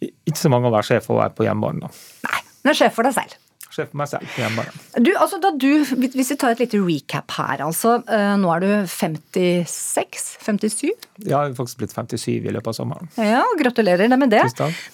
[0.00, 1.84] ikke så mange å være sjef for å være på hjemmebane.
[1.84, 2.30] da.
[2.30, 2.40] Nei,
[2.72, 3.36] er sjef for deg selv
[3.70, 4.72] sjef for meg selv igjen, bare.
[4.98, 7.98] Du, altså da du, Hvis vi tar et lite recap her, altså.
[8.10, 10.26] Eh, nå er du 56?
[10.42, 10.90] 57?
[11.24, 13.10] Ja, jeg har faktisk blitt 57 i løpet av sommeren.
[13.20, 14.42] Ja, Gratulerer med det.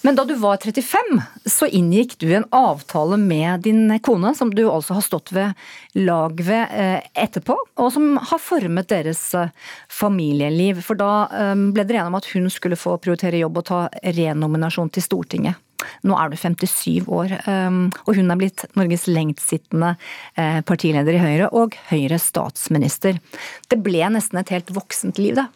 [0.05, 4.65] Men da du var 35, så inngikk du en avtale med din kone, som du
[4.69, 5.57] altså har stått ved
[5.97, 9.53] lag ved eh, etterpå, og som har formet deres eh,
[9.89, 10.83] familieliv.
[10.85, 13.79] For da ble dere enige om at hun skulle få prioritere jobb og ta
[14.17, 15.63] renominasjon til Stortinget.
[16.07, 19.93] Nå er du 57 år, um, og hun er blitt Norges lengstsittende
[20.39, 23.21] eh, partileder i Høyre og Høyres statsminister.
[23.69, 25.47] Det ble nesten et helt voksent liv, da?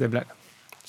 [0.00, 0.36] Det ble det.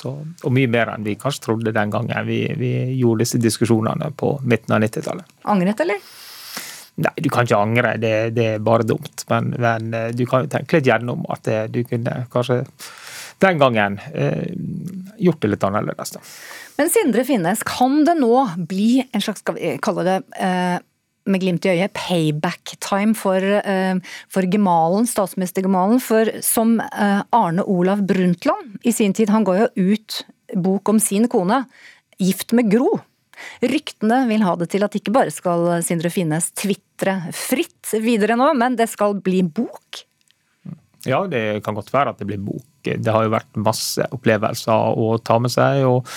[0.02, 4.10] Så, og mye mer enn vi kanskje trodde den gangen vi, vi gjorde disse diskusjonene
[4.18, 5.36] på midten av 90-tallet.
[5.52, 6.00] Angret, eller?
[7.02, 9.24] Nei, du kan ikke angre, det, det er bare dumt.
[9.30, 12.64] Men, men, eh, du kan jo tenke litt gjennom at det, du kunne kanskje
[13.42, 14.52] den gangen eh,
[15.22, 16.16] gjort det litt annerledes.
[16.18, 16.22] Da.
[16.82, 18.34] Men Sindre Finnes, kan det nå
[18.66, 20.80] bli en slags, skal vi kalle det eh,
[21.30, 24.00] med glimt i øyet, payback time for, eh,
[24.34, 26.02] for Gemalen, statsminister Gemalen?
[26.02, 30.24] For som eh, Arne Olav Brundtland i sin tid, han ga jo ut
[30.58, 31.68] bok om sin kone,
[32.18, 32.98] 'Gift med Gro'.
[33.62, 38.56] Ryktene vil ha det til at ikke bare skal Sindre Finnes tvitre fritt videre nå,
[38.58, 40.02] men det skal bli bok?
[41.06, 42.66] Ja, det kan godt være at det blir bok.
[42.82, 45.86] Det har jo vært masse opplevelser å ta med seg.
[45.86, 46.10] og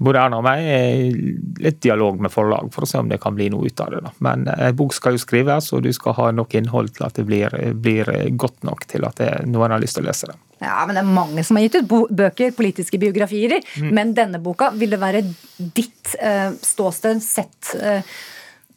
[0.00, 1.16] både Erna og meg er
[1.60, 4.00] litt dialog med forlag for å se om det kan bli noe ut av det.
[4.06, 4.12] Da.
[4.24, 7.26] Men en bok skal jo skrives, og du skal ha nok innhold til at det
[7.28, 8.08] blir, blir
[8.40, 10.38] godt nok til at det, noen har lyst til å lese det.
[10.60, 13.58] Ja, men Det er mange som har gitt ut bøker, politiske biografier.
[13.80, 13.92] Mm.
[13.96, 15.24] Men denne boka, vil det være
[15.56, 18.00] ditt uh, ståsted sett uh,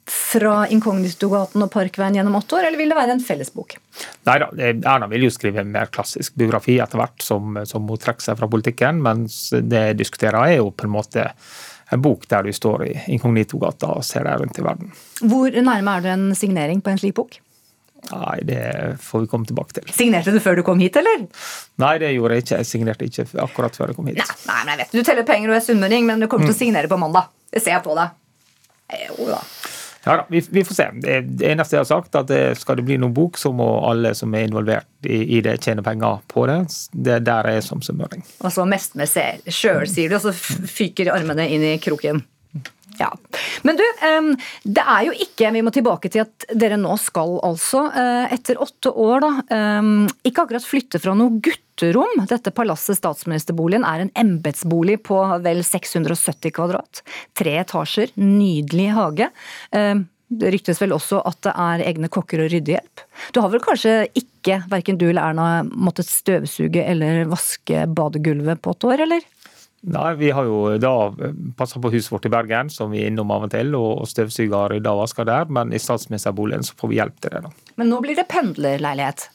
[0.09, 3.77] fra Inkognitogaten og Parkveien gjennom åtte år, eller vil det være en fellesbok?
[4.27, 8.01] Nei da, Erna vil jo skrive en mer klassisk biografi etter hvert, som, som hun
[8.01, 8.99] trekker seg fra politikken.
[9.05, 11.29] Mens det jeg diskuterer, er jo på en måte
[11.93, 14.93] en bok der du står i Inkognitogata og ser deg rundt i verden.
[15.21, 17.39] Hvor nærme er du en signering på en slik bok?
[18.11, 18.63] Nei, det
[18.99, 19.93] får vi komme tilbake til.
[19.95, 21.23] Signerte du før du kom hit, eller?
[21.79, 22.57] Nei, det gjorde jeg ikke.
[22.59, 24.19] Jeg signerte ikke akkurat før jeg kom hit.
[24.19, 26.51] Nei, men jeg vet Du teller penger og er sunnmøring, men du kommer mm.
[26.51, 27.31] til å signere på mandag.
[27.53, 28.19] Det ser jeg på deg.
[29.07, 29.39] Jo da.
[30.05, 30.87] Ja da, vi, vi, får se.
[30.99, 34.11] Det, eneste jeg har sagt, at det, skal det bli noen bok, så må alle
[34.17, 36.59] som er involvert i, i det, tjene penger på det.
[36.91, 38.25] Det er der er som summering.
[38.43, 42.19] Og så mest med seg sjøl, sier du, og så fyker armene inn i kroken.
[42.99, 43.09] Ja.
[43.65, 43.83] Men du,
[44.69, 48.59] det er jo ikke Vi må tilbake til at dere nå skal altså, eh, etter
[48.61, 49.31] åtte år, da,
[50.21, 51.39] ikke akkurat flytte fra noe
[51.73, 52.25] gutterom.
[52.29, 57.03] Dette palasset, statsministerboligen, er en embetsbolig på vel 670 kvadrat.
[57.33, 59.29] Tre etasjer, nydelig hage.
[60.33, 63.03] Det ryktes vel også at det er egne kokker og ryddehjelp.
[63.33, 68.73] Du har vel kanskje ikke, verken du eller Erna, måttet støvsuge eller vaske badegulvet på
[68.73, 69.21] et år, eller?
[69.83, 71.11] Nei, Vi har jo da
[71.57, 74.71] passa på huset vårt i Bergen, som vi er innom av og til, og støvsuger
[74.71, 75.51] rydda og vasker der.
[75.51, 77.41] Men i statsministerboligen så får vi hjelp til det.
[77.43, 77.51] da.
[77.75, 79.27] Men nå blir det pendlerleilighet?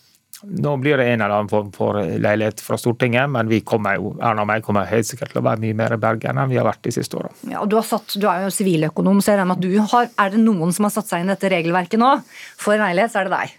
[0.42, 4.12] Nå blir det en eller annen form for leilighet fra Stortinget, men vi kommer jo,
[4.22, 6.60] Erna og meg kommer helt sikkert til å være mye mer i Bergen enn vi
[6.60, 7.32] har vært de siste åra.
[7.50, 10.42] Ja, du, du, er jo siviløkonom, så jeg regner med at du har Er det
[10.42, 12.12] noen som har satt seg inn i dette regelverket nå?
[12.60, 13.56] For leilighet, så er det deg.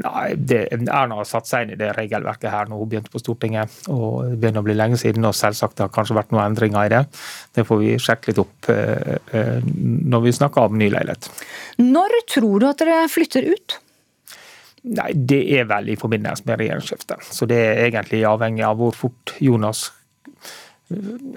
[0.00, 3.20] Nei, det, Erna har satt seg inn i det regelverket her når hun begynte på
[3.20, 3.74] Stortinget.
[3.92, 6.88] og Det begynner å bli lenge siden, og selvsagt det har kanskje vært noen endringer
[6.88, 7.02] i det.
[7.52, 11.28] Det får vi sjekke litt opp eh, eh, når vi snakker om ny leilighet.
[11.84, 13.76] Når tror du at dere flytter ut?
[14.82, 17.28] Nei, Det er vel i forbindelse med regjeringsskiftet.
[17.30, 19.90] Så det er egentlig avhengig av hvor fort Jonas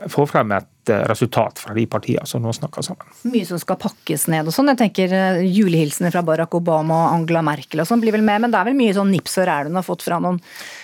[0.09, 3.11] får frem et eh, resultat fra de partiene som nå snakker sammen.
[3.31, 4.71] Mye som skal pakkes ned og sånn.
[4.73, 8.43] Jeg tenker eh, Julehilsener fra Barack Obama og Angela Merkel og sånn blir vel med,
[8.43, 10.41] men det er vel mye sånn nips og ræl hun har fått fra noen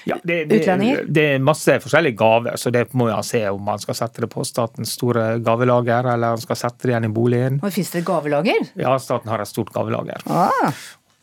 [0.10, 1.04] ja, det, det, utlendinger?
[1.08, 4.32] Det er masse forskjellige gaver, så det må jeg se om man skal sette det
[4.32, 7.62] på statens store gavelager, eller om man skal sette det igjen i boligen.
[7.62, 8.72] Og Fins det et gavelager?
[8.80, 10.26] Ja, staten har et stort gavelager.
[10.32, 10.72] Ah.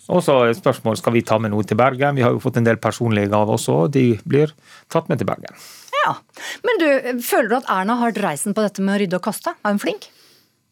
[0.09, 2.17] Og så et spørsmål skal vi ta med noe til Bergen.
[2.17, 4.55] Vi har jo fått en del personlige gaver også, og de blir
[4.93, 5.59] tatt med til Bergen.
[5.99, 6.15] Ja,
[6.65, 6.87] Men du,
[7.27, 9.53] føler du at Erna har dreisen på dette med å rydde og kaste?
[9.61, 10.09] Er hun flink?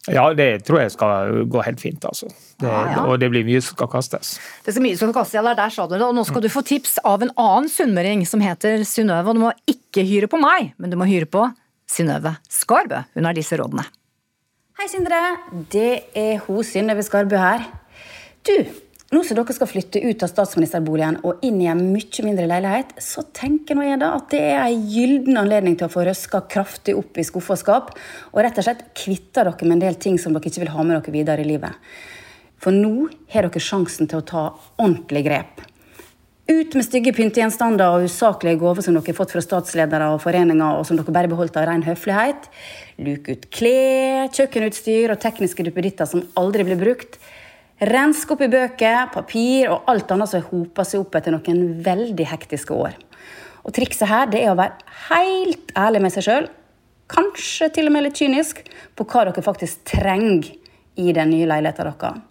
[0.07, 2.05] Ja, det tror jeg skal gå helt fint.
[2.07, 2.29] altså.
[2.61, 3.03] Det, ah, ja.
[3.11, 4.37] Og det blir mye som skal kastes.
[4.63, 6.05] Det er så mye som skal kastes, ja, der sa du det.
[6.05, 9.27] Og nå skal du få tips av en annen sunnmøring som heter Synnøve.
[9.27, 11.43] Og du må ikke hyre på meg, men du må hyre på
[11.91, 13.03] Synnøve Skarbø.
[13.19, 13.83] Hun har disse rådene.
[14.79, 15.19] Hei, Sindre.
[15.73, 17.67] Det er hun Synnøve Skarbø her.
[18.47, 18.55] Du,
[19.13, 22.97] nå som dere skal flytte ut av statsministerboligen og inn i en mye mindre leilighet,
[22.99, 26.43] så tenker nå jeg da at det er en gyllen anledning til å få røska
[26.51, 27.93] kraftig opp i skuffe og skap,
[28.33, 30.83] og rett og slett kvitte dere med en del ting som dere ikke vil ha
[30.83, 31.87] med dere videre i livet.
[32.59, 34.43] For nå har dere sjansen til å ta
[34.75, 35.63] ordentlig grep.
[36.47, 40.79] Ut med stygge pyntegjenstander og usaklige gaver som dere har fått fra statsledere og foreninger,
[40.79, 42.47] og som dere bare beholdt av ren høflighet.
[43.03, 47.19] Luk ut klær, kjøkkenutstyr og tekniske duppeditter som aldri blir brukt.
[47.77, 52.25] Rensk opp i bøker, papir og alt annet som hoper seg opp etter noen veldig
[52.25, 52.95] hektiske år.
[53.67, 54.79] Og Trikset her det er å være
[55.11, 56.47] helt ærlig med seg sjøl,
[57.11, 58.63] kanskje til og med litt kynisk,
[58.97, 60.49] på hva dere faktisk trenger
[60.97, 62.25] i den nye leiligheten deres.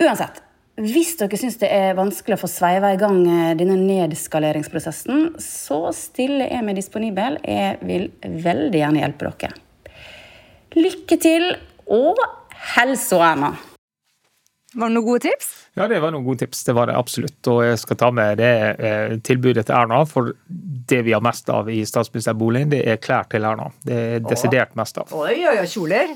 [0.00, 0.40] Uansett,
[0.80, 5.84] hvis dere syns det er vanskelig å få sveiva i gang eh, denne nedskaleringsprosessen, så
[5.96, 7.40] stiller jeg meg disponibel.
[7.44, 9.62] Jeg vil veldig gjerne hjelpe dere.
[10.76, 11.48] Lykke til,
[11.92, 12.20] og
[12.74, 13.56] helse, og Erna!
[14.76, 15.48] Var det noen gode tips?
[15.76, 16.62] Ja, det var noen gode tips.
[16.68, 17.38] Det var det absolutt.
[17.52, 20.02] Og jeg skal ta med det eh, tilbudet til Erna.
[20.08, 20.34] For
[20.92, 23.70] det vi har mest av i statsministerboligen, det er klær til Erna.
[23.86, 25.12] Det er desidert mest av.
[25.16, 26.12] Oi, oi, oi, kjoler.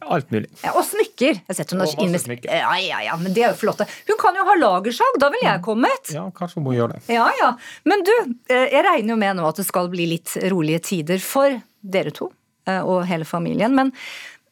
[0.00, 0.48] Alt mulig.
[0.62, 1.40] Ja, og smykker.
[1.48, 2.28] Jeg setter og invest...
[2.44, 3.86] Ja, ja, ja, men det er jo flotte.
[4.08, 6.12] Hun kan jo ha lagersalg, da ville jeg kommet.
[6.14, 7.04] Ja, kanskje hun må gjøre det.
[7.14, 7.52] Ja, ja.
[7.88, 8.14] Men du,
[8.52, 12.12] eh, jeg regner jo med nå at det skal bli litt rolige tider for dere
[12.14, 12.30] to
[12.68, 13.76] eh, og hele familien.
[13.76, 13.94] Men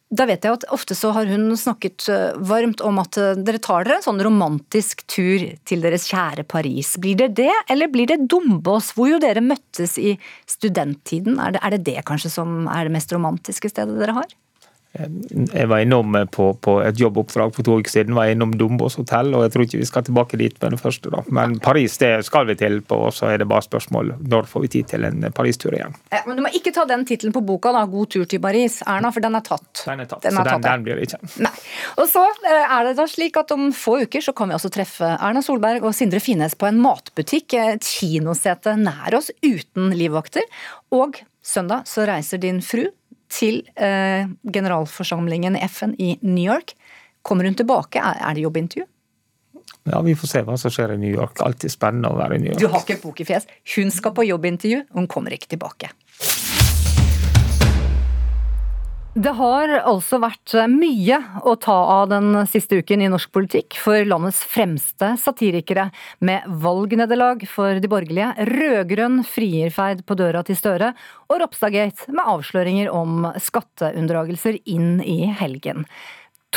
[0.07, 3.59] da vet jeg at ofte så har hun snakket eh, varmt om at eh, dere
[3.63, 6.93] tar dere en sånn romantisk tur til deres kjære Paris.
[7.03, 10.15] Blir det det, eller blir det Dombås, hvor jo dere møttes i
[10.47, 11.41] studenttiden?
[11.43, 14.31] Er det, er det det kanskje som er det mest romantiske stedet dere har?
[14.97, 19.33] Jeg var innom på, på, et jobboppdrag for to uker siden, var innom Dombås hotell,
[19.37, 21.11] og jeg tror ikke vi skal tilbake dit med det første.
[21.13, 21.23] da.
[21.33, 24.65] Men Paris det skal vi til på, og så er det bare spørsmål når får
[24.65, 25.95] vi tid til en Paris-tur igjen.
[26.13, 28.79] Ja, men du må ikke ta den tittelen på boka, da, 'God tur til Paris',
[28.87, 29.83] Erna, for den er tatt.
[29.83, 31.21] Den er tatt, den er så den, tatt, den, blir det ikke.
[31.45, 31.53] Nei.
[31.97, 34.73] Og så eh, er det da slik at om få uker så kan vi også
[34.73, 40.45] treffe Erna Solberg og Sindre Finnes på en matbutikk, et kinosete nær oss, uten livvakter.
[40.95, 42.87] Og søndag så reiser din fru
[43.31, 46.75] til eh, generalforsamlingen FN i New York.
[47.21, 47.99] Kommer hun tilbake?
[47.99, 48.87] Er det jobbintervju?
[49.87, 51.39] Ja, Vi får se hva som skjer i New York.
[51.43, 52.61] Alltid spennende å være i New York.
[52.61, 53.47] Du har ikke pokerfjes.
[53.75, 55.91] Hun skal på jobbintervju, hun kommer ikke tilbake.
[59.17, 64.05] Det har altså vært mye å ta av den siste uken i norsk politikk for
[64.05, 65.87] landets fremste satirikere,
[66.21, 70.91] med valgnederlag for de borgerlige, rød-grønn frierferd på døra til Støre
[71.31, 75.89] og Ropstadgate med avsløringer om skatteunndragelser inn i helgen.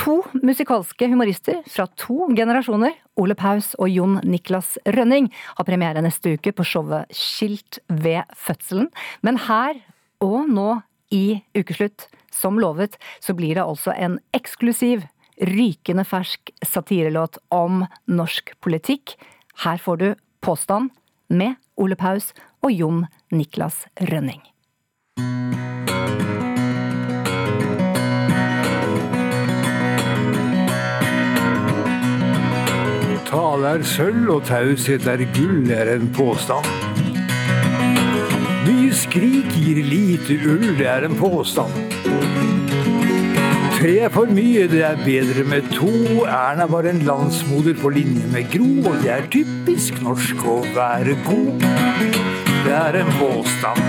[0.04, 6.36] To musikalske humorister fra to generasjoner, Ole Paus og Jon Niklas Rønning, har premiere neste
[6.36, 8.92] uke på showet Skilt ved fødselen.
[9.24, 9.80] Men her
[10.20, 10.74] og nå
[11.08, 15.06] i Ukeslutt, som lovet, så blir det altså en eksklusiv,
[15.40, 19.16] rykende fersk satirelåt om norsk politikk.
[19.64, 20.08] Her får du
[20.40, 20.90] Påstand
[21.28, 22.32] med Ole Paus
[22.64, 24.40] og Jon Niklas Rønning.
[33.30, 36.79] Tale er sølv og taushet er gull, er en påstand.
[39.00, 41.72] Skrik gir lite ull, det er en påstand.
[43.78, 45.88] Tre er for mye, det er bedre med to.
[46.28, 51.16] Erna var en landsmoder på linje med Gro, og det er typisk norsk å være
[51.24, 51.64] god.
[52.66, 53.80] Det er en påstand.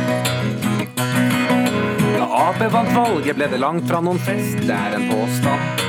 [2.15, 5.83] Da Ap vant valget, ble det langt fra noen fest, det er en påstand.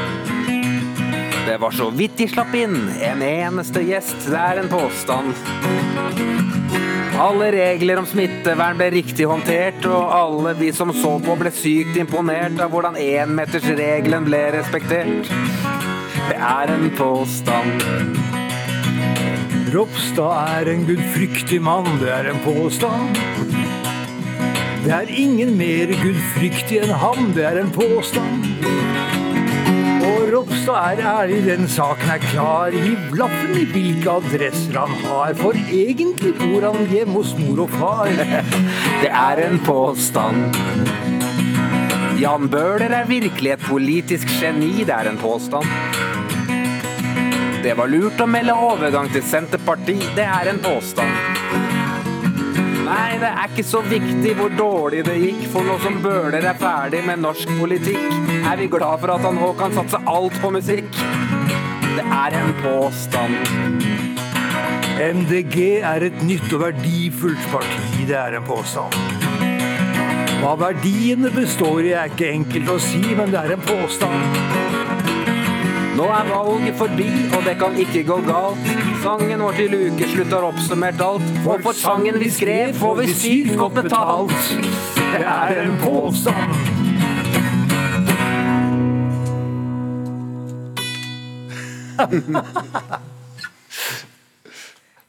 [1.46, 5.30] Det var så vidt de slapp inn en eneste gjest, det er en påstand.
[7.20, 11.98] Alle regler om smittevern ble riktig håndtert, og alle vi som så på ble sykt
[12.00, 15.28] imponert av hvordan énmetersregelen ble respektert.
[16.30, 17.84] Det er en påstand.
[19.72, 23.20] Ropstad er en gudfryktig mann, det er en påstand.
[24.82, 28.48] Det er ingen mer gudfryktig enn ham, det er en påstand.
[30.42, 32.74] Ropstad er ærlig, den saken er klar.
[32.74, 37.76] Hiv lappen i hvilke adresser han har, for egentlig bor han hjemme hos mor og
[37.76, 38.10] far.
[39.02, 40.50] Det er en påstand.
[42.18, 45.66] Jan Bøhler er virkelig et politisk geni, det er en påstand.
[47.62, 51.31] Det var lurt å melde overgang til Senterpartiet, det er en påstand.
[52.92, 56.58] Nei, det er ikke så viktig hvor dårlig det gikk, for nå som Bøhler er
[56.60, 60.50] ferdig med norsk politikk, er vi glad for at han nå kan satse alt på
[60.52, 61.00] musikk.
[61.96, 63.38] Det er en påstand.
[65.22, 65.56] MDG
[65.88, 69.00] er et nytt og verdifullt parti, det er en påstand.
[70.42, 74.81] Hva verdiene består i er ikke enkelt å si, men det er en påstand.
[75.96, 78.70] Nå er valget forbi, og det kan ikke gå galt.
[79.02, 81.28] Sangen vår til ukeslutt har oppsummert alt.
[81.44, 84.42] Og for sangen vi skrev, får vi sykt godt betalt.
[84.96, 86.52] Det er en påstand.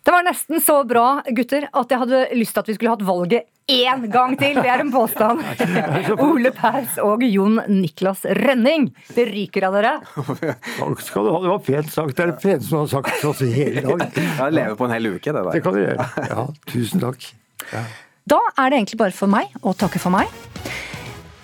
[0.03, 3.05] Det var nesten så bra, gutter, at jeg hadde lyst til at vi skulle hatt
[3.07, 4.57] valget én gang til.
[4.59, 5.39] Det er en påstand.
[6.25, 8.89] Ole Paus og Jon Niklas Rønning.
[9.15, 9.93] Det ryker av dere.
[10.11, 11.39] Takk skal du ha.
[11.45, 12.17] Det var pent sagt.
[12.17, 14.19] Det er det peneste du har sagt til oss i hele dag.
[14.27, 15.51] Ja, lever på en hel uke, det der.
[15.55, 16.11] Det kan du gjøre.
[16.33, 17.31] Ja, tusen takk.
[17.71, 17.87] Ja.
[18.35, 20.31] Da er det egentlig bare for meg å takke for meg.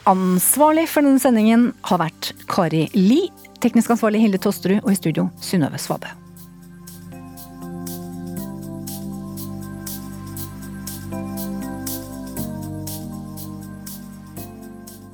[0.09, 3.29] Ansvarlig for denne sendingen har vært Kari Li.
[3.63, 6.11] Teknisk ansvarlig Hilde Tosterud, og i studio Synnøve Svabø.